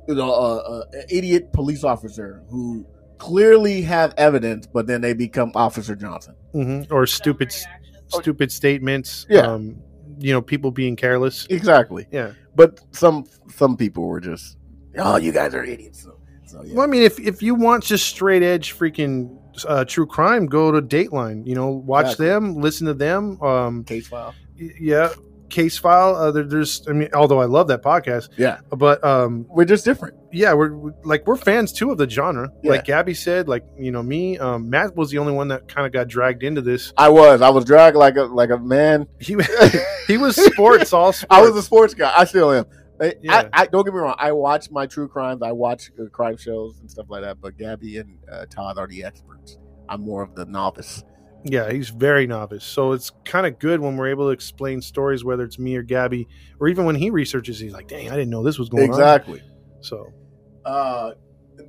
[0.08, 2.84] you know uh, uh, an idiot police officer who
[3.18, 6.34] clearly have evidence, but then they become Officer Johnson.
[6.54, 8.20] Hmm Or stupid, Overreaction.
[8.22, 9.26] stupid statements.
[9.28, 9.40] Yeah.
[9.52, 9.76] Um,
[10.18, 11.46] you know, people being careless.
[11.50, 12.06] Exactly.
[12.12, 12.32] Yeah.
[12.54, 14.56] But some some people were just,
[14.96, 16.74] "Oh, you guys are idiots." So, so yeah.
[16.74, 19.36] Well, I mean, if if you want just straight edge freaking
[19.66, 21.44] uh, true crime, go to Dateline.
[21.46, 22.26] You know, watch Exactly.
[22.28, 23.42] them, listen to them.
[23.42, 24.34] Um, Case file.
[24.56, 25.08] yeah,
[25.54, 26.14] case file.
[26.16, 28.58] Uh, there, there's, I mean, although I love that podcast, Yeah.
[28.70, 30.16] but um, We're just different.
[30.32, 32.50] yeah, we're we- like we're fans too of the genre.
[32.62, 32.72] Yeah.
[32.72, 35.86] Like Gabby said, like you know me, um, Matt was the only one that kind
[35.86, 36.92] of got dragged into this.
[36.96, 37.40] I was.
[37.40, 39.06] I was dragged like a like a man.
[39.20, 39.36] He
[40.06, 41.26] he was sports, all sports.
[41.30, 42.12] I was a sports guy.
[42.16, 42.64] I still am.
[43.00, 43.48] I, Yeah.
[43.52, 44.14] I, I don't get me wrong.
[44.18, 45.42] I watch my true crimes.
[45.42, 47.40] I watch uh, crime shows and stuff like that.
[47.40, 49.58] But Gabby and uh, Todd are the experts.
[49.88, 51.02] I'm more of the novice.
[51.44, 52.64] Yeah, he's very novice.
[52.64, 55.82] So it's kind of good when we're able to explain stories, whether it's me or
[55.82, 56.26] Gabby,
[56.58, 58.90] or even when he researches, he's like, "Dang, I didn't know this was going on."
[58.90, 59.42] Exactly.
[59.80, 60.10] So
[60.64, 61.12] Uh,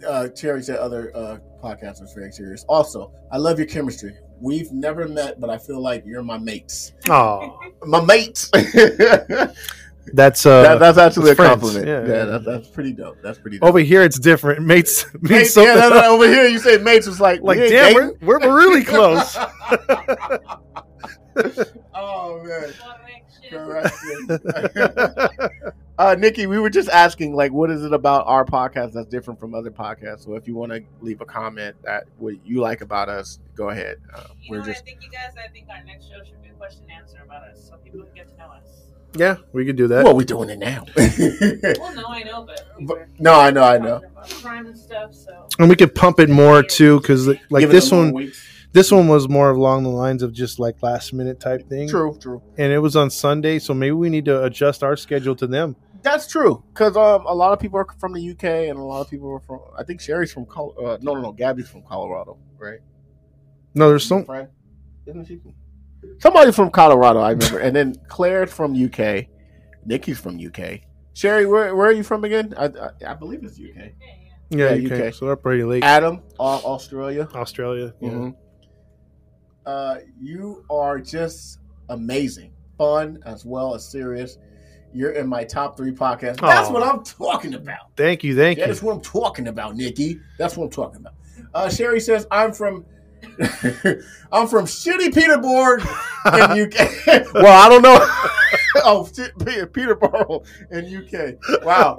[0.08, 2.64] uh, Cherry said other uh, podcasters very serious.
[2.70, 4.16] Also, I love your chemistry.
[4.42, 6.94] We've never met, but I feel like you're my mates.
[7.10, 8.50] Oh, My mates.
[10.14, 11.50] that's uh that, that's actually a it's friends.
[11.62, 11.88] compliment.
[11.88, 12.26] Yeah, Yeah, yeah.
[12.26, 13.18] That's, that's pretty dope.
[13.24, 13.68] That's pretty dope.
[13.70, 14.02] over here.
[14.04, 14.64] It's different.
[14.66, 17.70] Mates means Mates, yeah, no, no, over here you say mates was like, like, we
[17.70, 18.18] damn, dating.
[18.22, 19.38] we're, we're we're really close.
[21.94, 22.74] oh man.
[23.50, 24.28] Correction.
[24.40, 25.50] Correction.
[26.00, 29.40] uh, Nikki, we were just asking, like, what is it about our podcast that's different
[29.40, 30.26] from other podcasts?
[30.26, 33.70] So if you want to leave a comment that what you like about us, go
[33.70, 33.98] ahead.
[34.14, 35.34] Uh, You we're know what I think, you guys?
[35.38, 38.04] I think our next show should be a question and answer about us, so people
[38.04, 38.88] can get to know us.
[39.18, 40.04] Yeah, we could do that.
[40.06, 40.86] well, we're doing it now.
[40.96, 44.02] Well, no, I know, but But- no, I know, I know.
[44.42, 45.14] crime and stuff.
[45.14, 48.46] So and we could pump it more too, because like Give this one, weeks.
[48.74, 51.88] this one was more along the lines of just like last minute type thing.
[51.90, 52.42] True, true.
[52.58, 55.76] And it was on Sunday, so maybe we need to adjust our schedule to them.
[56.02, 56.64] That's true.
[56.74, 59.32] Because um, a lot of people are from the UK, and a lot of people
[59.32, 59.60] are from.
[59.78, 60.46] I think Sherry's from.
[60.46, 61.32] Col- uh, no, no, no.
[61.32, 62.80] Gabby's from Colorado, right?
[63.74, 64.26] No, there's some.
[65.08, 65.42] isn't she?
[66.20, 69.26] Somebody from Colorado, I remember, and then Claire's from UK.
[69.86, 70.82] Nikki's from UK.
[71.14, 72.54] Sherry, where where are you from again?
[72.58, 73.92] I I, I believe it's UK.
[74.50, 74.92] yeah, yeah.
[74.92, 75.08] Okay.
[75.08, 75.14] UK.
[75.14, 75.84] So they're pretty late.
[75.84, 77.28] Adam, Australia.
[77.34, 77.94] Australia.
[78.02, 78.10] Yeah.
[78.10, 78.36] Mhm.
[79.66, 84.38] Uh, you are just amazing, fun as well as serious.
[84.94, 86.40] You're in my top three podcasts.
[86.40, 86.74] That's Aw.
[86.74, 87.92] what I'm talking about.
[87.98, 88.66] Thank you, thank you.
[88.66, 90.20] That's what I'm talking about, Nikki.
[90.38, 91.14] That's what I'm talking about.
[91.54, 92.86] Uh, Sherry says I'm from
[94.32, 95.82] I'm from shitty Peterborough
[96.34, 97.34] in UK.
[97.34, 97.98] well, I don't know.
[98.84, 101.64] oh, shit, Peterborough in UK.
[101.64, 101.98] Wow.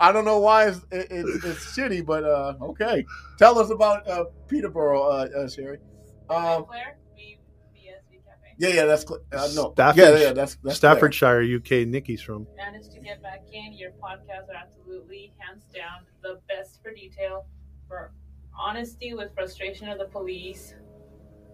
[0.00, 3.04] I don't know why it's, it, it's, it's shitty, but uh, okay.
[3.38, 5.78] Tell us about uh, Peterborough, uh, uh, Sherry.
[6.30, 7.38] Um, Claire, B-
[8.58, 9.72] yeah, yeah, that's cl- uh, no.
[9.72, 11.86] Stafford- yeah, yeah, that's, that's Staffordshire, UK.
[11.86, 12.46] Nikki's from.
[12.56, 13.72] Managed to get back in.
[13.72, 17.46] Your podcasts are absolutely, hands down, the best for detail,
[17.86, 18.12] for
[18.58, 20.74] honesty with frustration of the police.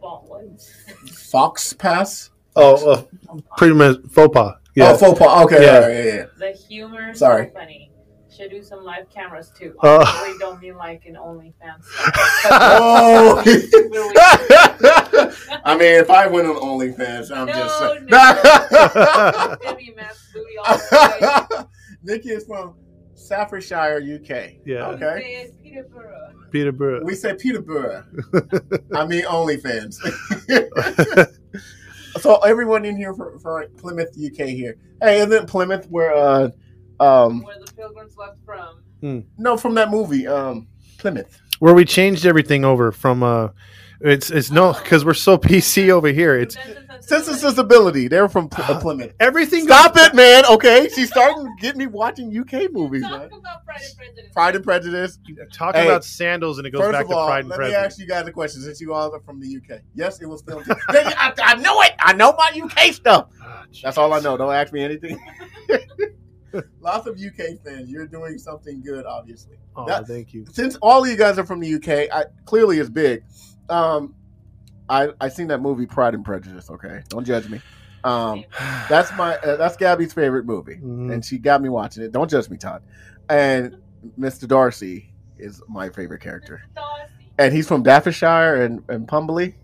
[0.00, 0.72] Faultless.
[0.86, 0.96] Claire.
[1.14, 2.30] Fox Pass.
[2.56, 3.02] Oh, uh,
[3.56, 4.54] pretty much faux pas.
[4.76, 4.92] Yeah.
[4.92, 5.42] Oh, faux pas.
[5.44, 5.74] Okay, Yeah.
[5.74, 6.24] all right, yeah, yeah.
[6.38, 7.46] The humor, Sorry.
[7.48, 7.90] so funny.
[8.34, 9.76] Should do some live cameras too.
[9.82, 10.04] Uh.
[10.06, 11.84] I really don't mean like an OnlyFans.
[12.46, 13.42] Oh.
[15.64, 18.06] I mean, if I went on OnlyFans, I'm No, just saying.
[18.06, 19.56] no.
[19.62, 21.64] Debbie Matt's booty all the way.
[22.02, 22.74] Nikki is from
[23.14, 24.54] Staffordshire, UK.
[24.66, 24.88] Yeah.
[24.88, 25.50] Okay.
[25.74, 26.32] Say it's Peterborough.
[26.50, 27.04] Peterborough.
[27.04, 28.04] We say Peterborough.
[28.94, 29.96] I mean OnlyFans.
[32.20, 34.76] so everyone in here for, for Plymouth, UK here.
[35.02, 36.50] Hey, isn't Plymouth where uh
[37.00, 39.24] um Where the pilgrims left from.
[39.36, 40.68] no from that movie um
[40.98, 41.40] Plymouth.
[41.58, 43.48] Where we changed everything over from uh,
[44.00, 46.36] it's it's no because we're so PC over here.
[46.36, 46.56] It's
[47.06, 48.08] Sense and Sensibility.
[48.08, 49.12] They're from Pl- uh, Plymouth.
[49.20, 49.64] everything.
[49.64, 50.44] Stop it, man.
[50.46, 53.38] Okay, she's starting to get me watching UK movies, Talk man.
[53.38, 54.32] about Pride and Prejudice.
[54.32, 55.18] Pride and Prejudice.
[55.52, 57.74] Talk Hey, about sandals and it goes First back of to Pride and let me
[57.74, 59.80] ask you guys a question since you all are from the UK.
[59.94, 60.64] Yes, it was filmed.
[60.88, 61.92] I, I know it.
[61.98, 63.28] I know my UK stuff.
[63.42, 64.36] Ah, That's all I know.
[64.36, 65.18] Don't ask me anything.
[66.80, 67.90] lots of UK fans.
[67.90, 69.56] You're doing something good, obviously.
[69.76, 70.46] Oh, That- thank you.
[70.52, 73.24] Since all of you guys are from the UK, I, clearly it's big.
[73.68, 74.14] Um,
[74.88, 76.70] I I seen that movie Pride and Prejudice.
[76.70, 77.60] Okay, don't judge me.
[78.04, 78.44] Um,
[78.88, 81.12] that's my uh, that's Gabby's favorite movie, Mhm.
[81.12, 82.12] and she got me watching it.
[82.12, 82.82] Don't judge me, Todd.
[83.28, 83.76] And
[84.18, 84.46] Mr.
[84.46, 86.62] Darcy is my favorite character,
[87.38, 89.54] and he's from Daffodshire and and Pumberley.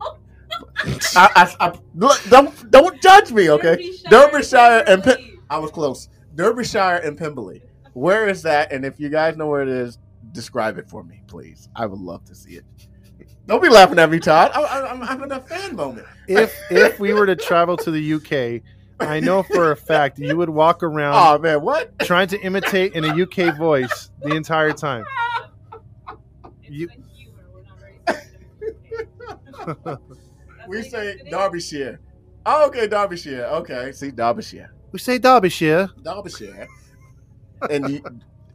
[1.16, 1.28] I,
[1.60, 3.92] I, I, don't don't judge me, okay?
[4.10, 6.08] Derbyshire and Pim- I was close.
[6.34, 7.62] Derbyshire and Pemberley.
[7.94, 8.72] Where is that?
[8.72, 9.98] And if you guys know where it is,
[10.32, 11.68] describe it for me, please.
[11.74, 12.64] I would love to see it.
[13.46, 14.50] Don't be laughing at me, Todd.
[14.54, 16.06] I, I, I'm having a fan moment.
[16.26, 18.62] If if we were to travel to the UK,
[19.00, 21.98] I know for a fact you would walk around Oh man, what?
[22.00, 25.04] trying to imitate in a UK voice the entire time.
[26.62, 26.88] You-
[27.54, 29.84] We're not very sensitive.
[29.84, 30.00] That's
[30.68, 31.20] We what say.
[31.30, 32.00] Derbyshire.
[32.44, 33.44] Oh, okay, Derbyshire.
[33.44, 35.88] Okay, see Derbyshire, We say Derbyshire.
[36.02, 36.66] Derbyshire.
[37.70, 38.02] And you,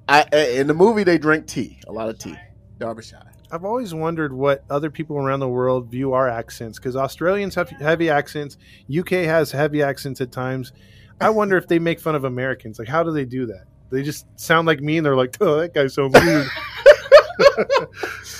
[0.07, 2.36] I, in the movie, they drink tea, a lot of tea.
[2.80, 3.22] Derbyshire.
[3.53, 7.69] I've always wondered what other people around the world view our accents because Australians have
[7.69, 8.57] heavy accents,
[8.91, 10.73] UK has heavy accents at times.
[11.21, 12.79] I wonder if they make fun of Americans.
[12.79, 13.65] Like, how do they do that?
[13.91, 16.45] They just sound like me, and they're like, "Oh, that guy's so mean."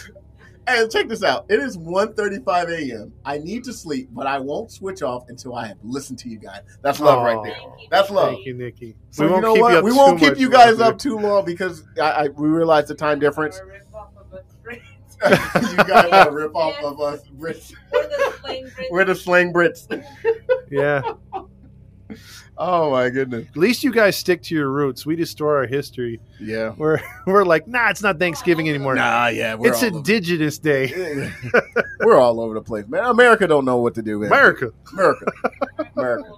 [0.66, 1.45] And check this out.
[1.49, 3.14] It is 1.35 a.m.
[3.26, 6.39] I need to sleep, but I won't switch off until I have listened to you
[6.39, 6.61] guys.
[6.82, 7.57] That's love right there.
[7.91, 8.30] That's love.
[8.30, 8.95] Thank you, Nikki.
[9.09, 9.84] So you know what?
[9.84, 10.93] we won't keep you guys longer.
[10.93, 13.61] up too long because I, I we realize the time difference.
[15.26, 17.74] you guys want to rip off of us Brits.
[17.91, 18.86] We're the slang Brits.
[18.91, 20.05] We're the slang Brits.
[20.70, 21.01] Yeah.
[22.55, 23.47] Oh my goodness.
[23.49, 25.07] At least you guys stick to your roots.
[25.07, 26.20] We destroy our history.
[26.39, 26.74] Yeah.
[26.78, 28.93] We're we're like, nah, it's not Thanksgiving anymore.
[28.93, 29.55] Nah, yeah.
[29.55, 31.32] We're it's all over- Indigenous Day.
[32.01, 33.05] we're all over the place, man.
[33.05, 34.28] America don't know what to do, man.
[34.28, 34.72] America.
[34.93, 35.26] America.
[35.95, 36.30] America.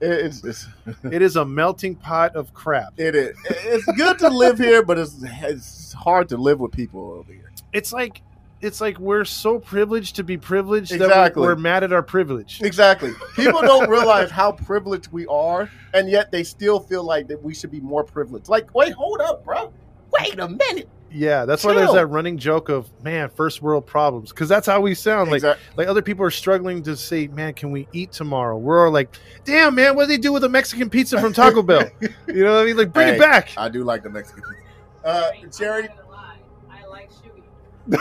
[0.00, 0.66] It's, it's
[1.10, 2.94] It is a melting pot of crap.
[2.96, 7.10] it is it's good to live here, but it's it's hard to live with people
[7.10, 7.49] over here.
[7.72, 8.22] It's like
[8.60, 12.60] it's like we're so privileged to be privileged that we're, we're mad at our privilege.
[12.62, 13.12] Exactly.
[13.36, 17.54] People don't realize how privileged we are, and yet they still feel like that we
[17.54, 18.48] should be more privileged.
[18.48, 19.72] Like, wait, hold up, bro.
[20.12, 20.88] Wait a minute.
[21.12, 24.80] Yeah, that's why there's that running joke of man, first world problems, because that's how
[24.80, 25.28] we sound.
[25.30, 28.56] Like Exact- like other people are struggling to say, man, can we eat tomorrow?
[28.56, 31.62] We're all like, damn, man, what do they do with a Mexican pizza from Taco
[31.62, 31.88] Bell?
[32.28, 32.76] You know what I mean?
[32.76, 33.16] Like, bring Hey.
[33.16, 33.50] it back.
[33.56, 34.62] I do like the Mexican pizza.
[35.04, 36.36] Uh, Cherry, I'm not gonna lie.
[36.70, 37.42] I like shooting.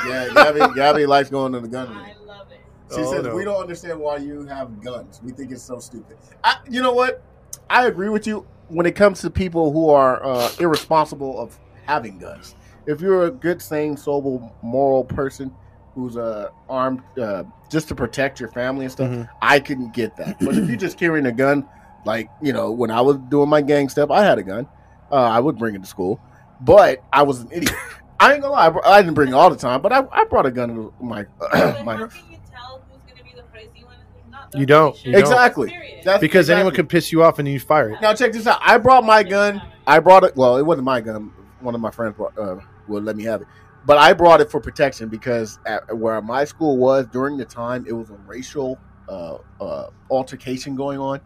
[0.08, 2.16] Yeah, Gabby, Gabby likes going to the gun range.
[2.22, 2.60] I love it.
[2.94, 3.36] She Oh, says no.
[3.36, 5.22] we don't understand why you have guns.
[5.24, 6.18] We think it's so stupid.
[6.44, 7.22] I, you know what?
[7.70, 12.18] I agree with you when it comes to people who are uh, irresponsible of having
[12.18, 12.56] guns.
[12.88, 15.54] If you're a good, sane, sober, moral person
[15.94, 19.30] who's uh, armed uh, just to protect your family and stuff, Mhm.
[19.42, 20.38] I can get that.
[20.40, 21.68] But if you're just carrying a gun,
[22.06, 24.68] like you know, when I was doing my gang stuff, I had a gun.
[25.12, 26.20] Uh, I would bring it to school,
[26.62, 27.74] but I was an idiot.
[28.20, 30.04] I ain't gonna lie, I br- I didn't bring it all the time, but I,
[30.12, 33.36] I brought a gun to my But my how can you tell who's gonna be
[33.36, 33.96] the crazy one
[34.30, 34.54] not?
[34.54, 34.96] You don't.
[35.06, 35.32] You the don't.
[35.32, 35.70] Exactly.
[35.70, 36.04] Period.
[36.04, 36.60] That's Because exactly.
[36.60, 38.02] anyone can piss you off and you fire it.
[38.02, 38.60] Now check this out.
[38.62, 39.62] I brought my gun.
[39.88, 40.36] I brought it.
[40.36, 41.32] Well, it wasn't my gun.
[41.62, 42.58] One of my friends brought, uh,
[42.88, 43.48] would let me have it,
[43.86, 47.86] but I brought it for protection because at where my school was during the time,
[47.88, 48.78] it was a racial
[49.10, 51.20] uh, uh, altercation going on.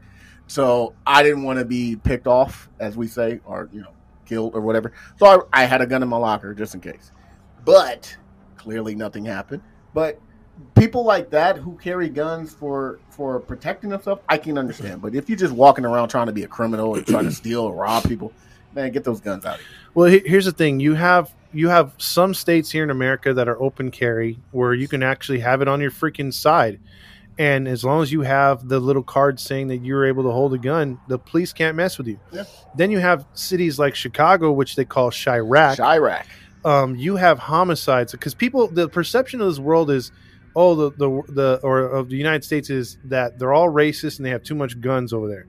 [0.47, 3.92] So I didn't want to be picked off, as we say, or you know,
[4.25, 4.91] killed or whatever.
[5.17, 7.11] So I, I had a gun in my locker just in case.
[7.65, 8.15] But
[8.57, 9.61] clearly, nothing happened.
[9.93, 10.19] But
[10.75, 15.01] people like that who carry guns for for protecting themselves, I can understand.
[15.01, 17.61] But if you're just walking around trying to be a criminal and trying to steal
[17.61, 18.33] or rob people,
[18.73, 19.69] man, get those guns out of here.
[19.93, 23.61] Well, here's the thing: you have you have some states here in America that are
[23.61, 26.79] open carry, where you can actually have it on your freaking side,
[27.37, 30.53] and as long as you have the little card saying that you're able to hold
[30.53, 32.19] a gun, the police can't mess with you.
[32.31, 32.43] Yeah.
[32.75, 35.77] Then you have cities like Chicago, which they call Chiraq.
[35.77, 36.25] Chiraq.
[36.65, 40.11] um, you have homicides because people the perception of this world is
[40.55, 44.25] oh the, the the or of the United States is that they're all racist and
[44.25, 45.47] they have too much guns over there.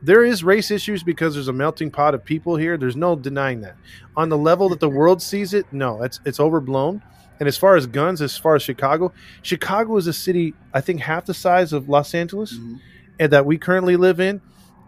[0.00, 2.76] There is race issues because there's a melting pot of people here.
[2.76, 3.74] There's no denying that.
[4.16, 7.02] On the level that the world sees it, no, it's it's overblown.
[7.40, 9.12] And as far as guns, as far as Chicago,
[9.42, 12.80] Chicago is a city I think half the size of Los Angeles Mhm.
[13.20, 14.40] and that we currently live in,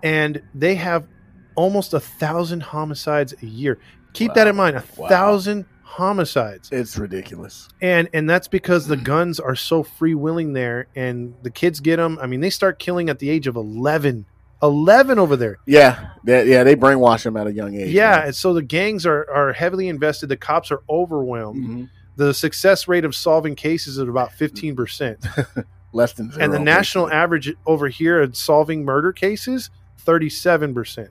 [0.03, 1.07] and they have
[1.55, 3.79] almost a thousand homicides a year.
[4.13, 5.09] Keep that in mind, a Wow.
[5.09, 7.69] thousand homicides, It's ridiculous.
[7.83, 11.97] and and that's because the guns are so free willing there, and the kids get
[11.97, 12.19] them.
[12.23, 14.25] I mean, they start killing at the age of 11.
[14.63, 15.57] 11 over there.
[15.67, 17.93] Yeah, they, yeah, they brainwash them at a young age.
[17.95, 20.29] Yeah, and so the gangs are are heavily invested.
[20.29, 21.65] The cops are overwhelmed.
[21.65, 21.89] Mhm.
[22.21, 25.65] The success rate of solving cases is about 15%.
[25.93, 26.45] less than zero.
[26.45, 27.19] and the national basically.
[27.19, 29.71] average over here at solving murder cases
[30.05, 31.09] 37%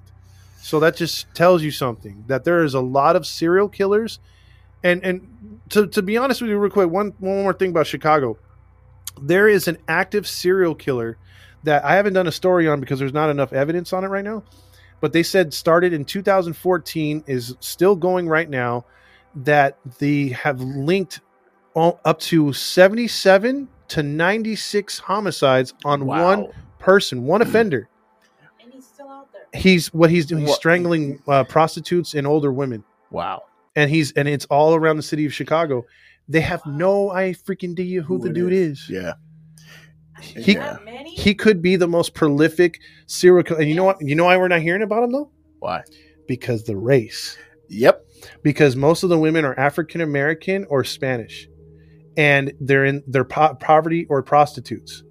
[0.61, 4.19] So that just tells you something that there is a lot of serial killers,
[4.83, 7.87] and and to to be honest with you, real quick, one one more thing about
[7.87, 8.37] Chicago,
[9.19, 11.17] there is an active serial killer
[11.63, 14.23] that I haven't done a story on because there's not enough evidence on it right
[14.23, 14.43] now,
[15.01, 18.85] but they said started in 2014 is still going right now
[19.35, 21.21] that they have linked
[21.75, 26.23] all, up to 77 to 96 homicides on Wow.
[26.25, 26.47] one
[26.79, 27.87] person, one offender.
[28.61, 29.43] And he's still out there.
[29.59, 30.41] He's what he's doing.
[30.41, 33.43] He's What- strangling uh, prostitutes and older women, Wow.
[33.75, 35.85] and he's and it's all around the city of Chicago.
[36.27, 38.79] They have no I freaking idea who, Who the dude is.
[38.81, 38.89] is.
[38.89, 39.13] Yeah.
[40.21, 40.77] He Yeah.
[41.07, 43.59] He could be the most prolific serial killer.
[43.61, 43.97] And you know what?
[44.01, 45.31] You know why we're not hearing about him though?
[45.59, 45.83] Why?
[46.27, 47.37] Because the race.
[47.69, 48.05] Yep.
[48.43, 51.47] Because most of the women are African American or Spanish,
[52.17, 55.03] and they're in they're po- poverty or prostitutes.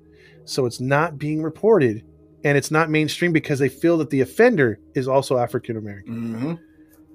[0.45, 2.05] So it's not being reported,
[2.45, 6.15] and it's not mainstream because they feel that the offender is also African American.
[6.15, 6.55] Mm-hmm.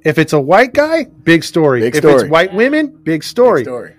[0.05, 1.79] If it's a white guy, big story.
[1.81, 3.63] Big if it's white women, big story.
[3.63, 3.95] Story.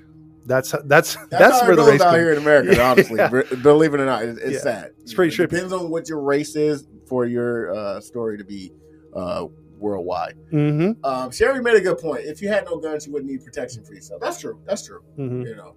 [0.47, 2.75] That's that's that's, That's, how where it the race out here in America.
[2.77, 2.91] Yeah.
[2.91, 3.17] Honestly,
[3.49, 4.59] Be- believe it or not, it, it's Yeah.
[4.61, 4.91] sad.
[5.01, 5.51] It's pretty It trippy.
[5.53, 8.71] depends on what your race is for your uh, story to be
[9.15, 9.47] uh,
[9.79, 10.37] worldwide.
[10.53, 12.25] Mm-hmm, Um, Sherry made a good point.
[12.25, 14.21] If you had no guns, you wouldn't need protection for yourself.
[14.21, 14.61] That's true.
[14.67, 15.03] That's true.
[15.19, 15.43] mm-hmm.
[15.43, 15.75] You know.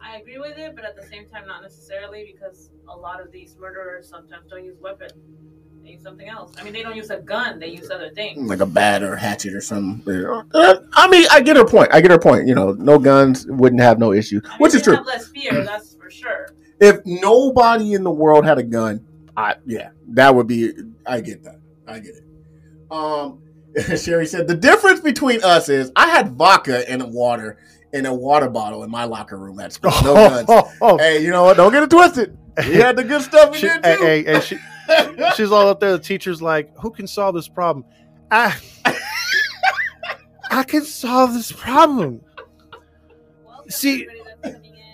[0.00, 3.32] I agree with it, but at the same time, not necessarily because a lot of
[3.32, 5.12] these murderers sometimes don't use weapons.
[5.82, 6.52] They use something else.
[6.58, 7.58] I mean, they don't use a gun.
[7.58, 8.38] They use other things.
[8.48, 10.24] like a bat or a hatchet or something.
[10.54, 11.88] Uh, I mean, I get her point.
[11.92, 12.46] I get her point.
[12.46, 14.94] You know, no guns wouldn't have no issue, I mean, which is true.
[14.96, 16.54] Have less fear, that's for sure.
[16.80, 19.06] If nobody in the world had a gun,
[19.36, 20.72] I yeah, that would be.
[21.06, 21.60] I get that.
[21.86, 22.23] I get it.
[22.94, 23.40] Um,
[23.96, 27.58] Sherry said the difference between us is I had vodka and water
[27.92, 29.90] in a water bottle in my locker room at school.
[30.02, 30.46] No guns.
[30.48, 31.56] Oh, oh, Hey, you know what?
[31.56, 32.36] Don't get it twisted.
[32.64, 34.02] You had the good stuff in She- there too.
[34.04, 34.58] hey, hey, she,
[35.36, 35.92] she's all up there.
[35.92, 37.84] The teacher's like, "Who can solve this problem?"
[38.30, 38.54] I,
[40.50, 42.20] I can solve this problem.
[43.44, 44.23] Welcome, See- everybody that's tuning in.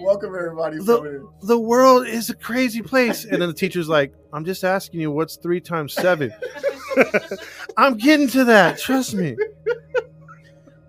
[0.00, 0.78] Welcome everybody.
[0.78, 1.28] The- in.
[1.42, 3.24] The world is a crazy place.
[3.24, 6.32] And then the teacher's like, "I'm just asking you, what's three times seven?
[7.76, 8.78] I'm getting to that.
[8.78, 9.36] Trust me."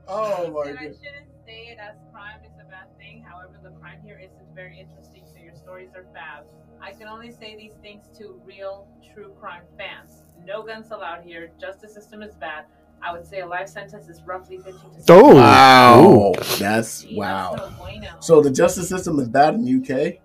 [0.07, 3.24] Oh my and I shouldn't say it as crime is a bad thing.
[3.26, 6.43] However, the crime here isn't very interesting, so your stories are bad.
[6.82, 10.24] I can only say these things to real, true crime fans.
[10.45, 11.51] No guns allowed here.
[11.59, 12.66] Justice system is bad.
[13.04, 16.34] I would say a life sentence is roughly 15 to Oh, Wow, Ooh.
[16.60, 17.56] that's wow.
[17.56, 18.08] that's no bueno.
[18.20, 20.20] So the justice system is bad in the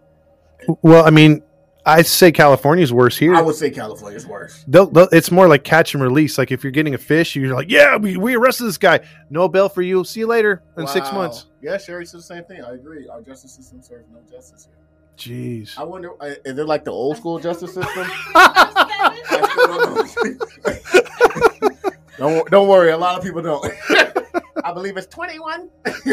[0.69, 0.77] UK.
[0.83, 1.43] Well, I mean,
[1.85, 3.35] I'd say California's worse here.
[3.35, 4.65] I would say California's worse.
[4.67, 6.37] They'll, they'll, it's more like catch and release.
[6.37, 9.01] Like if you're getting a fish, you're like, "Yeah, we, we arrested this guy.
[9.31, 10.03] No bail for you.
[10.05, 12.63] See you later in six months." Yeah, Sherry said the same thing.
[12.63, 13.09] I agree.
[13.09, 14.75] Our justice system serves no justice here.
[15.17, 15.79] Jeez.
[15.79, 16.11] I wonder,
[16.45, 18.03] is it like the old school justice system?
[22.19, 23.65] That's I still don't don't don't worry, a lot of people don't.
[24.65, 25.71] I believe it's twenty one.
[25.85, 26.07] Doesn't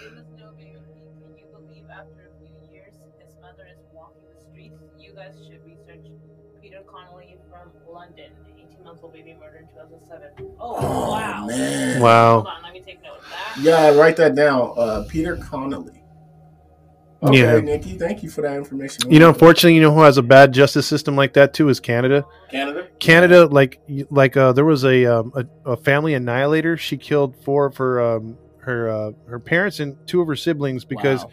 [0.00, 4.80] give us no you believe after a few years his mother is walking the streets?
[4.98, 6.06] You guys should research
[6.60, 10.28] Peter Connelly from London, 18 month old baby murder in 2007.
[10.60, 11.46] Oh, Oh wow.
[11.46, 11.92] man.
[11.92, 12.38] Hold Wow.
[12.40, 13.58] on, let me take note of that.
[13.60, 14.74] Yeah, write that down.
[14.76, 16.01] Uh, Peter Connelly.
[17.22, 17.60] Okay, Yeah.
[17.60, 19.10] Nikki, thank you for that information.
[19.10, 21.78] You know, unfortunately, you know who has a bad justice system like that too is
[21.78, 22.24] Canada.
[22.50, 22.88] Canada.
[22.98, 26.76] Canada, like like uh, there was a, um, a a family annihilator.
[26.76, 30.84] She killed four of her um, her uh, her parents and two of her siblings
[30.84, 31.30] because Wow.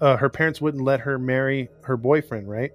[0.00, 2.72] uh, her parents wouldn't let her marry her boyfriend, right?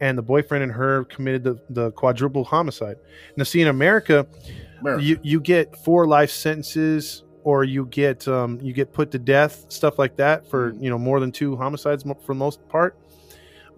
[0.00, 2.96] And the boyfriend and her committed the, the quadruple homicide.
[3.36, 4.26] Now, see, in America,
[4.80, 5.02] America.
[5.02, 9.66] you you get four life sentences, or you get um, you get put to death,
[9.68, 10.82] stuff like that, for Mm.
[10.82, 12.96] you know more than two homicides for the most part.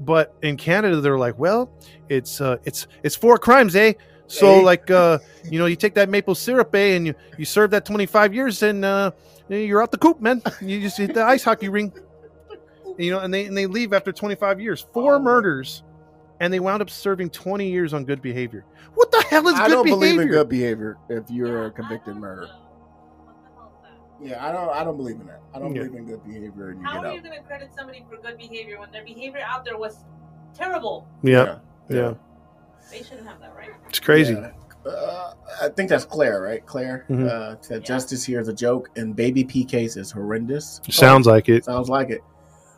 [0.01, 1.71] But in Canada, they're like, well,
[2.09, 3.93] it's uh, it's it's four crimes, eh?
[4.27, 4.63] So Eh?
[4.63, 5.19] like uh,
[5.51, 8.35] you know, you take that maple syrup, eh, and you you serve that twenty five
[8.35, 9.13] years, and uh,
[9.49, 10.43] you're out the coop, man.
[10.61, 11.93] You just hit the ice hockey ring,
[12.99, 15.21] you know, and they and they leave after twenty five years, four Oh.
[15.21, 15.83] murders,
[16.41, 18.65] and they wound up serving twenty years on good behavior.
[18.95, 20.01] What the hell is I good don't behavior?
[20.09, 22.49] believe in good behavior if you're a convicted I murderer.
[24.23, 24.69] Yeah, I don't.
[24.71, 25.41] I don't believe in that.
[25.55, 25.83] I don't Yeah.
[25.85, 27.15] believe in good behavior and you How get are out.
[27.17, 30.05] you going to credit somebody for good behavior when their behavior out there was
[30.55, 31.07] terrible?
[31.23, 31.59] yeah,
[31.89, 32.15] yeah,
[32.91, 33.71] They shouldn't have that right.
[33.89, 34.35] it's crazy.
[34.35, 34.51] Yeah.
[34.91, 36.65] Uh, I think that's Claire, right?
[36.67, 37.27] Claire Mhm.
[37.29, 37.87] uh, said Yeah.
[37.87, 40.81] justice here is a joke, and baby P case is horrendous.
[40.91, 41.65] Sounds like it.
[41.65, 42.21] Sounds like it.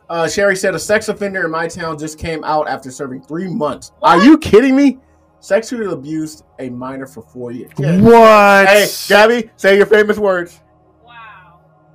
[0.09, 3.49] Uh, Sherry said a sex offender in my town just came out after serving three
[3.49, 3.91] months.
[4.03, 4.99] Are you kidding me?
[5.41, 7.72] Sexually abused a minor for four years.
[7.76, 8.01] Yeah.
[8.01, 8.68] What?
[8.68, 10.61] Hey, Gabby, say your famous words.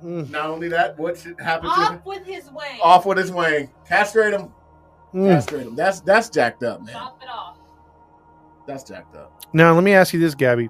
[0.02, 0.22] Wow.
[0.22, 1.94] Mm, Not only that, what should happen to him?
[1.98, 2.78] Off with his way.
[2.82, 3.70] Off with his wang.
[3.88, 4.48] Castrate him.
[5.14, 5.28] mm.
[5.28, 5.76] Castrate him.
[5.76, 6.94] That's that's jacked up, man.
[6.94, 7.58] Chop it off.
[8.66, 9.44] That's jacked up.
[9.52, 10.68] Now, let me ask you this, Gabby.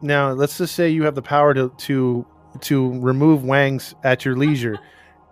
[0.00, 2.26] Now, let's just say you have the power to to
[2.60, 4.78] to remove wangs at your leisure.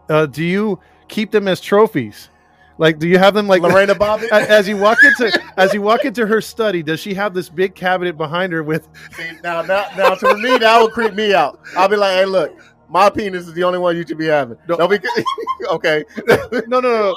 [0.09, 0.77] Uh, do you
[1.07, 2.31] keep them as trophies?
[2.79, 4.29] Like, do you have them like Lorena Bobbitt.
[4.33, 6.83] As you walk into as you walk into her study?
[6.83, 8.89] Does she have this big cabinet behind her with?
[9.13, 11.61] See, now, now, now, to me, that would creep me out.
[11.77, 12.59] I'll be like, hey, look,
[12.91, 14.59] my penis is the only one you should be having.
[14.69, 14.77] No.
[14.77, 14.99] No, be,
[15.71, 16.05] okay.
[16.27, 17.15] No, no, no.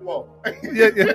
[0.00, 0.28] Whoa.
[0.72, 1.12] Yeah, yeah.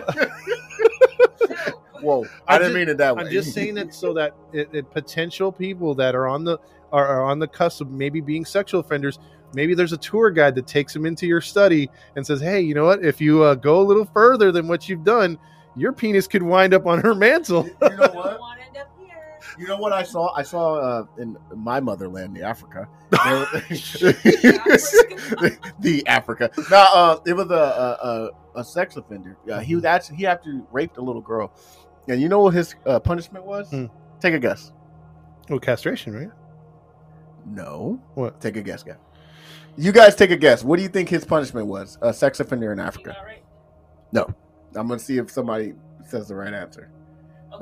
[2.01, 2.25] Whoa.
[2.47, 3.23] I I'm didn't just- mean it that way.
[3.23, 6.57] I'm just saying that so that it, it potential people that are on the
[6.91, 9.19] are, are on the cusp of maybe being sexual offenders.
[9.53, 12.73] Maybe there's a tour guide that takes them into your study and says, "Hey, you
[12.73, 13.03] know what?
[13.05, 15.37] If you uh, go a little further than what you've done,
[15.75, 18.39] your penis could wind up on her mantle." You know what?
[19.61, 20.33] You know what I saw?
[20.33, 22.89] I saw uh, in my motherland, the Africa.
[23.11, 23.19] the
[26.07, 26.49] Africa.
[26.71, 29.37] Now, uh, it was a, a, a, a sex offender.
[29.47, 31.53] Uh, he was actually he actually raped a little girl,
[32.07, 33.69] and you know what his uh, punishment was?
[33.69, 33.85] Hmm.
[34.19, 34.71] Take a guess.
[35.47, 36.31] well, castration, right?
[37.45, 38.01] No.
[38.15, 38.41] What?
[38.41, 38.95] Take a guess, guy.
[39.77, 40.63] You guys take a guess.
[40.63, 41.99] What do you think his punishment was?
[42.01, 43.15] A sex offender in Africa.
[44.11, 44.25] No.
[44.73, 45.75] I'm gonna see if somebody
[46.07, 46.89] says the right answer.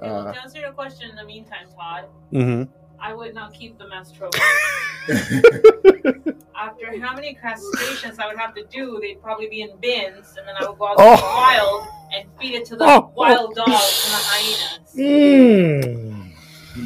[0.02, 2.72] Okay, well, Uh, to answer your question in the meantime, Todd, Mm-hmm.
[3.02, 4.42] I would not keep the as trophies.
[6.56, 10.46] After how many castrations I would have to do, they'd probably be in bins, and
[10.46, 11.16] then I would go out to Oh.
[11.16, 13.12] the wild and feed it to the Oh.
[13.16, 14.94] wild dogs and the hyenas.
[14.98, 16.32] Mm.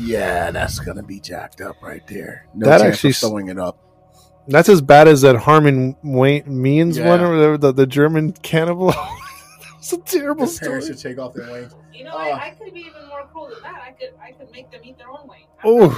[0.01, 2.45] yeah, that's gonna be jacked up right there.
[2.53, 3.77] No That chance actually of s- throwing it up.
[4.47, 7.07] That's as bad as that Harmon Wayne Means Yeah.
[7.09, 8.93] one or whatever, the, the German cannibal.
[9.83, 10.97] It's a terrible His parents story.
[10.97, 11.73] should take off their wings.
[11.91, 12.17] You know, Oh.
[12.17, 13.81] I, I could be even more cruel than that.
[13.85, 15.45] I could, I could make them eat their own wing.
[15.65, 15.89] Oh.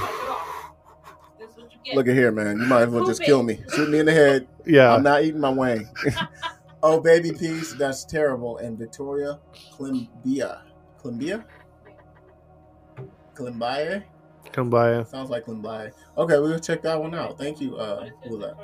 [1.38, 1.94] This is what you get.
[1.94, 2.58] Look at here, man.
[2.58, 3.60] You might as well just Poop kill me.
[3.76, 4.48] Shoot me in the head.
[4.66, 4.92] Yeah.
[4.92, 5.88] I'm not eating my wing.
[6.82, 7.74] oh, baby piece.
[7.74, 8.58] That's terrible.
[8.58, 9.38] And Victoria
[9.72, 10.62] Climbié.
[11.00, 11.44] Klimbia?
[13.34, 14.02] Klimbaye?
[14.50, 15.04] Come by.
[15.04, 15.92] Sounds like Klimbaye.
[16.18, 17.38] Okay, we'll check that one out.
[17.38, 17.76] Thank you.
[17.76, 18.56] Uh, What is who was that?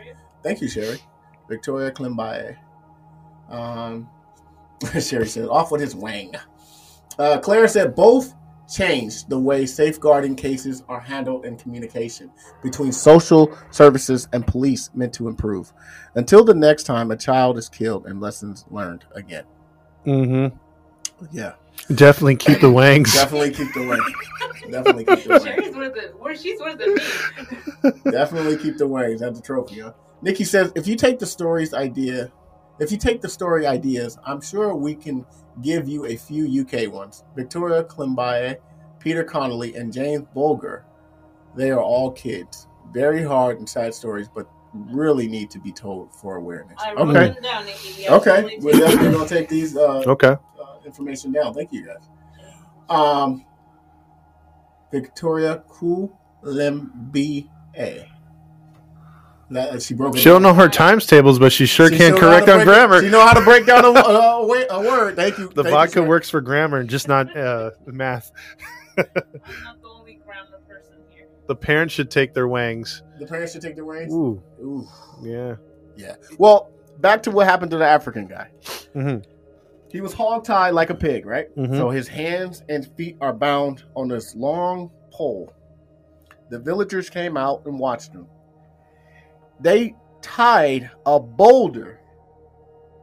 [0.42, 0.98] Thank you, Sherry.
[1.48, 2.56] Victoria Climbié.
[3.48, 4.08] Um,
[5.00, 6.34] Sherry said, off with his wang.
[7.18, 8.34] Uh, Claire said, both
[8.72, 12.30] changed the way safeguarding cases are handled in communication
[12.62, 15.72] between social services and police meant to improve.
[16.14, 19.44] Until the next time a child is killed and lessons learned again.
[20.06, 20.56] Mm-hmm.
[21.30, 21.52] Yeah,
[21.94, 23.12] Definitely keep the wangs.
[23.12, 24.70] definitely keep the wing.
[24.70, 25.42] Definitely keep the wing.
[25.44, 26.14] Sherry's worth it.
[26.18, 28.04] Where she's worth it.
[28.04, 29.20] Definitely keep the wings.
[29.20, 29.92] That's the trophy, huh?
[30.22, 32.30] Nikki says, if you take the story's idea,
[32.78, 35.24] if you take the story ideas, I'm sure we can
[35.62, 37.24] give you a few UK ones.
[37.36, 38.56] Victoria Climbié,
[38.98, 40.84] Peter Connelly, and James Bulger.
[41.54, 42.66] They are all kids.
[42.92, 46.80] Very hard and sad stories, but really need to be told for awareness.
[46.80, 47.38] I Okay.
[47.42, 47.66] down,
[48.08, 48.58] Okay.
[48.60, 50.28] We're definitely going to take these uh, Okay.
[50.60, 51.52] uh, information down.
[51.52, 52.08] Thank you, guys.
[52.88, 53.44] Um,
[54.90, 57.48] Victoria Kulemba.
[59.52, 60.18] That she broke it.
[60.20, 62.48] She don't know her times tables, but she sure She can still know how correct
[62.48, 63.02] on break it- grammar.
[63.02, 65.16] She know how to break down a, a, a, a word.
[65.16, 65.48] Thank you.
[65.48, 66.06] The Thank vodka sir.
[66.06, 68.30] works for grammar, and just not uh, math.
[68.96, 71.26] I'm not the only grammar person here.
[71.46, 73.02] The parents should take their wangs.
[73.18, 74.12] The parents should take their reins.
[74.12, 74.86] Ooh, Ooh.
[75.22, 75.56] yeah.
[75.96, 76.14] Yeah.
[76.38, 78.48] Well, back to what happened to the African guy.
[78.94, 79.24] Mhm.
[79.90, 81.54] He was hog tied like a pig, right?
[81.56, 81.76] Mhm.
[81.76, 85.52] So his hands and feet are bound on this long pole.
[86.48, 88.26] The villagers came out and watched him.
[89.62, 92.00] They tied a boulder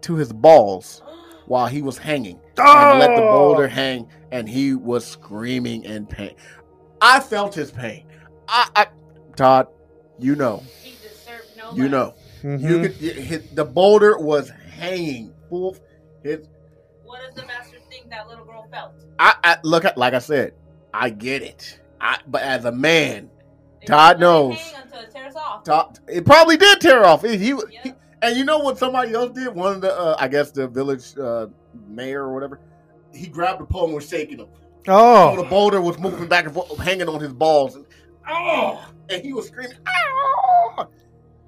[0.01, 1.01] to his balls
[1.45, 6.36] while he was hanging and let the boulder hang, and he was screaming in pain.
[7.01, 8.05] I felt his pain.
[8.47, 8.88] I, I
[9.36, 9.68] Todd,
[10.20, 10.95] you know, He
[11.57, 11.91] no you less.
[11.91, 12.14] know.
[12.43, 12.62] Mhm.
[12.62, 15.76] You could it, hit, the boulder was hanging full.
[16.24, 16.47] It,
[17.03, 18.93] What does the bastard think that little girl felt?
[19.18, 20.53] I, I look at like I said,
[20.93, 21.80] I get it.
[21.99, 23.38] I but as a man, They
[23.88, 24.73] Todd just let it knows.
[24.84, 25.63] Until it tears off.
[25.63, 27.21] Todd- it probably did tear off.
[27.23, 27.82] He, he, Yeah.
[27.84, 29.47] he- and you know what somebody else did?
[29.55, 31.47] One of the uh, I guess the village uh,
[31.88, 32.59] mayor or whatever.
[33.13, 34.47] He grabbed the pole and was shaking him.
[34.86, 34.91] So
[35.36, 37.75] the Oh, boulder was moving back and forth, hanging on his balls.
[37.75, 37.86] And,
[38.30, 39.77] oh, and he was screaming.
[39.88, 40.88] Oh.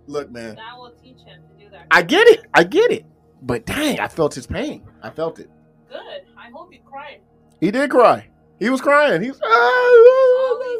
[0.08, 1.88] Look, man, That will teach him to do that.
[1.92, 2.42] I get it.
[2.54, 3.06] I get it.
[3.42, 4.84] But dang, I felt his pain.
[5.02, 5.50] I felt it.
[5.90, 6.00] Good.
[6.38, 7.22] I hope you cried.
[7.60, 8.28] He did cry.
[8.60, 9.22] He was crying.
[9.22, 10.78] He's All ah.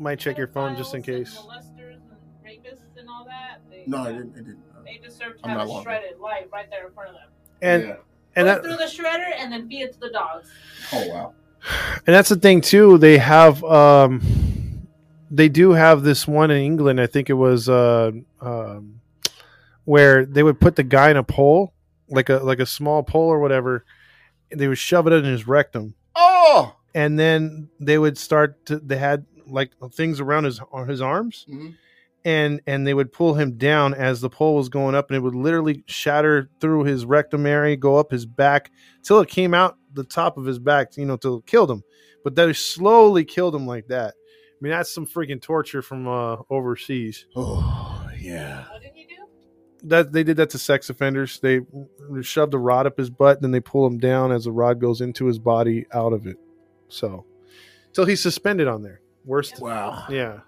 [0.00, 1.38] These freaking Might check your phone just in pedophiles and case.
[1.38, 3.60] molesters and rapists and all that.
[3.70, 4.30] They, No, it didn't.
[4.36, 4.58] It didn't.
[4.84, 5.82] They deserve to I'm have not a long.
[5.82, 7.28] shredded life right there in front of them.
[7.62, 7.96] and Yeah.
[8.36, 10.50] and Go that, through the shredder and then feed it to the dogs.
[10.92, 11.34] Oh wow.
[12.06, 12.96] and that's the thing too.
[12.98, 14.22] They have um,
[15.30, 17.00] they do have this one in England.
[17.00, 19.00] I think it was uh, um,
[19.84, 21.74] where they would put the guy in a pole,
[22.08, 23.84] like a like a small pole or whatever.
[24.50, 26.74] And they would shove it in his rectum, Oh.
[26.94, 28.78] and then they would start to.
[28.80, 31.74] They had like things around his on his arms, Mhm.
[32.24, 35.20] and and they would pull him down as the pole was going up, and it
[35.20, 38.70] would literally shatter through his rectum area, go up his back
[39.02, 41.82] till it came out the top of his back, you know, till it killed him.
[42.22, 44.14] But they slowly killed him like that.
[44.14, 47.26] I mean, that's some freaking torture from uh, overseas.
[47.36, 48.64] Oh yeah.
[48.70, 49.14] What did he do?
[49.84, 51.40] That they did that to sex offenders.
[51.40, 51.60] They
[52.20, 55.00] shoved a rod up his butt, then they pull him down as the rod goes
[55.00, 56.36] into his body out of it.
[56.88, 57.24] So,
[57.94, 59.00] till he's suspended on there.
[59.24, 59.60] Worst.
[59.60, 60.04] Wow.
[60.08, 60.40] Yeah.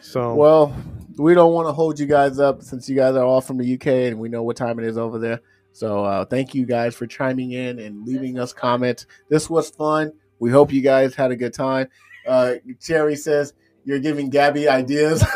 [0.00, 0.74] So Well,
[1.16, 3.74] we don't want to hold you guys up since you guys are all from the
[3.74, 5.40] UK and we know what time it is over there.
[5.72, 9.06] So uh, thank you guys for chiming in and leaving us comments.
[9.28, 10.12] This was fun.
[10.38, 11.88] We hope you guys had a good time.
[12.26, 13.54] Uh, Cherry says
[13.84, 15.22] you're giving Gabby ideas.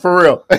[0.00, 0.44] for real.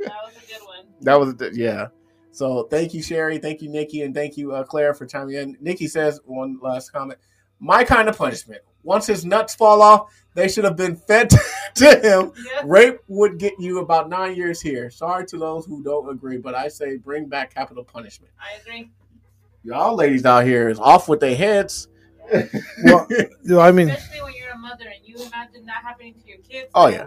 [0.00, 0.86] That was a good one.
[1.02, 1.88] That was a, yeah.
[2.32, 3.38] So thank you, Sherry.
[3.38, 5.56] Thank you, Nikki, and thank you, uh, Claire, for chiming in.
[5.60, 7.18] Nikki says one last comment.
[7.60, 8.62] My kind of punishment.
[8.82, 11.30] Once his nuts fall off, they should have been fed
[11.74, 12.32] to him.
[12.44, 12.64] Yep.
[12.64, 14.90] Rape would get you about nine years here.
[14.90, 18.32] Sorry to those who don't agree, but I say bring back capital punishment.
[18.40, 18.90] I agree.
[19.62, 21.88] Y'all ladies out here is off with their heads.
[22.84, 26.14] well, you know, I mean, Especially when you're a mother and you imagine that happening
[26.14, 26.70] to your kids.
[26.74, 27.06] oh yeah,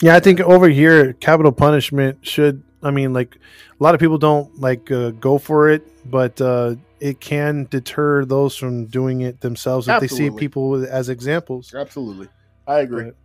[0.00, 2.62] yeah, I think over here, capital punishment should.
[2.82, 6.76] I mean, like a lot of people don't like uh, go for it, but uh,
[7.00, 11.74] it can deter those from doing it themselves if they see people as examples.
[11.74, 12.28] absolutely.
[12.66, 13.04] I agree.
[13.04, 13.16] But-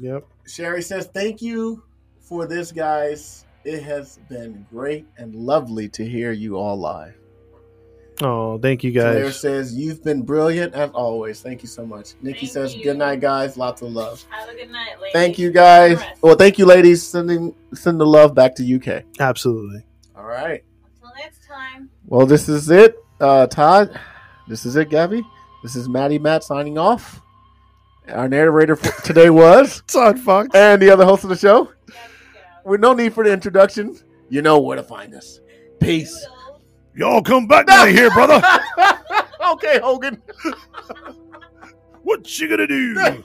[0.00, 0.24] Yep.
[0.48, 1.84] Sherry says, Thank you
[2.20, 3.44] for this, guys.
[3.64, 7.14] It has been great and lovely to hear you all live.
[8.20, 9.40] Oh, thank you Claire guys.
[9.40, 11.40] says, You've been brilliant as always.
[11.40, 12.14] Thank you so much.
[12.22, 12.82] Nikki Thank says, you.
[12.84, 13.56] Good night, guys.
[13.56, 14.24] Lots of love.
[14.30, 15.12] Have a good night, ladies.
[15.12, 16.00] Thank you, guys.
[16.22, 17.06] Well, thank you, ladies.
[17.06, 19.04] Sending send the love back to UK.
[19.20, 19.84] Absolutely.
[20.16, 20.62] All right.
[20.94, 21.88] Until next time.
[22.06, 23.98] Well, this is it, uh, Todd.
[24.48, 25.22] This is it, Gabby.
[25.62, 27.20] This is Maddie Matt signing off.
[28.08, 30.48] Our narrator for today was, Todd Fox.
[30.54, 31.72] and the other host of the show.
[32.64, 33.98] With no need for the introduction,
[34.28, 35.40] you know where to find us.
[35.80, 36.26] Peace.
[36.94, 38.42] Y'all come back down here, brother.
[39.52, 40.20] okay, Hogan.
[42.04, 43.24] What you gonna do?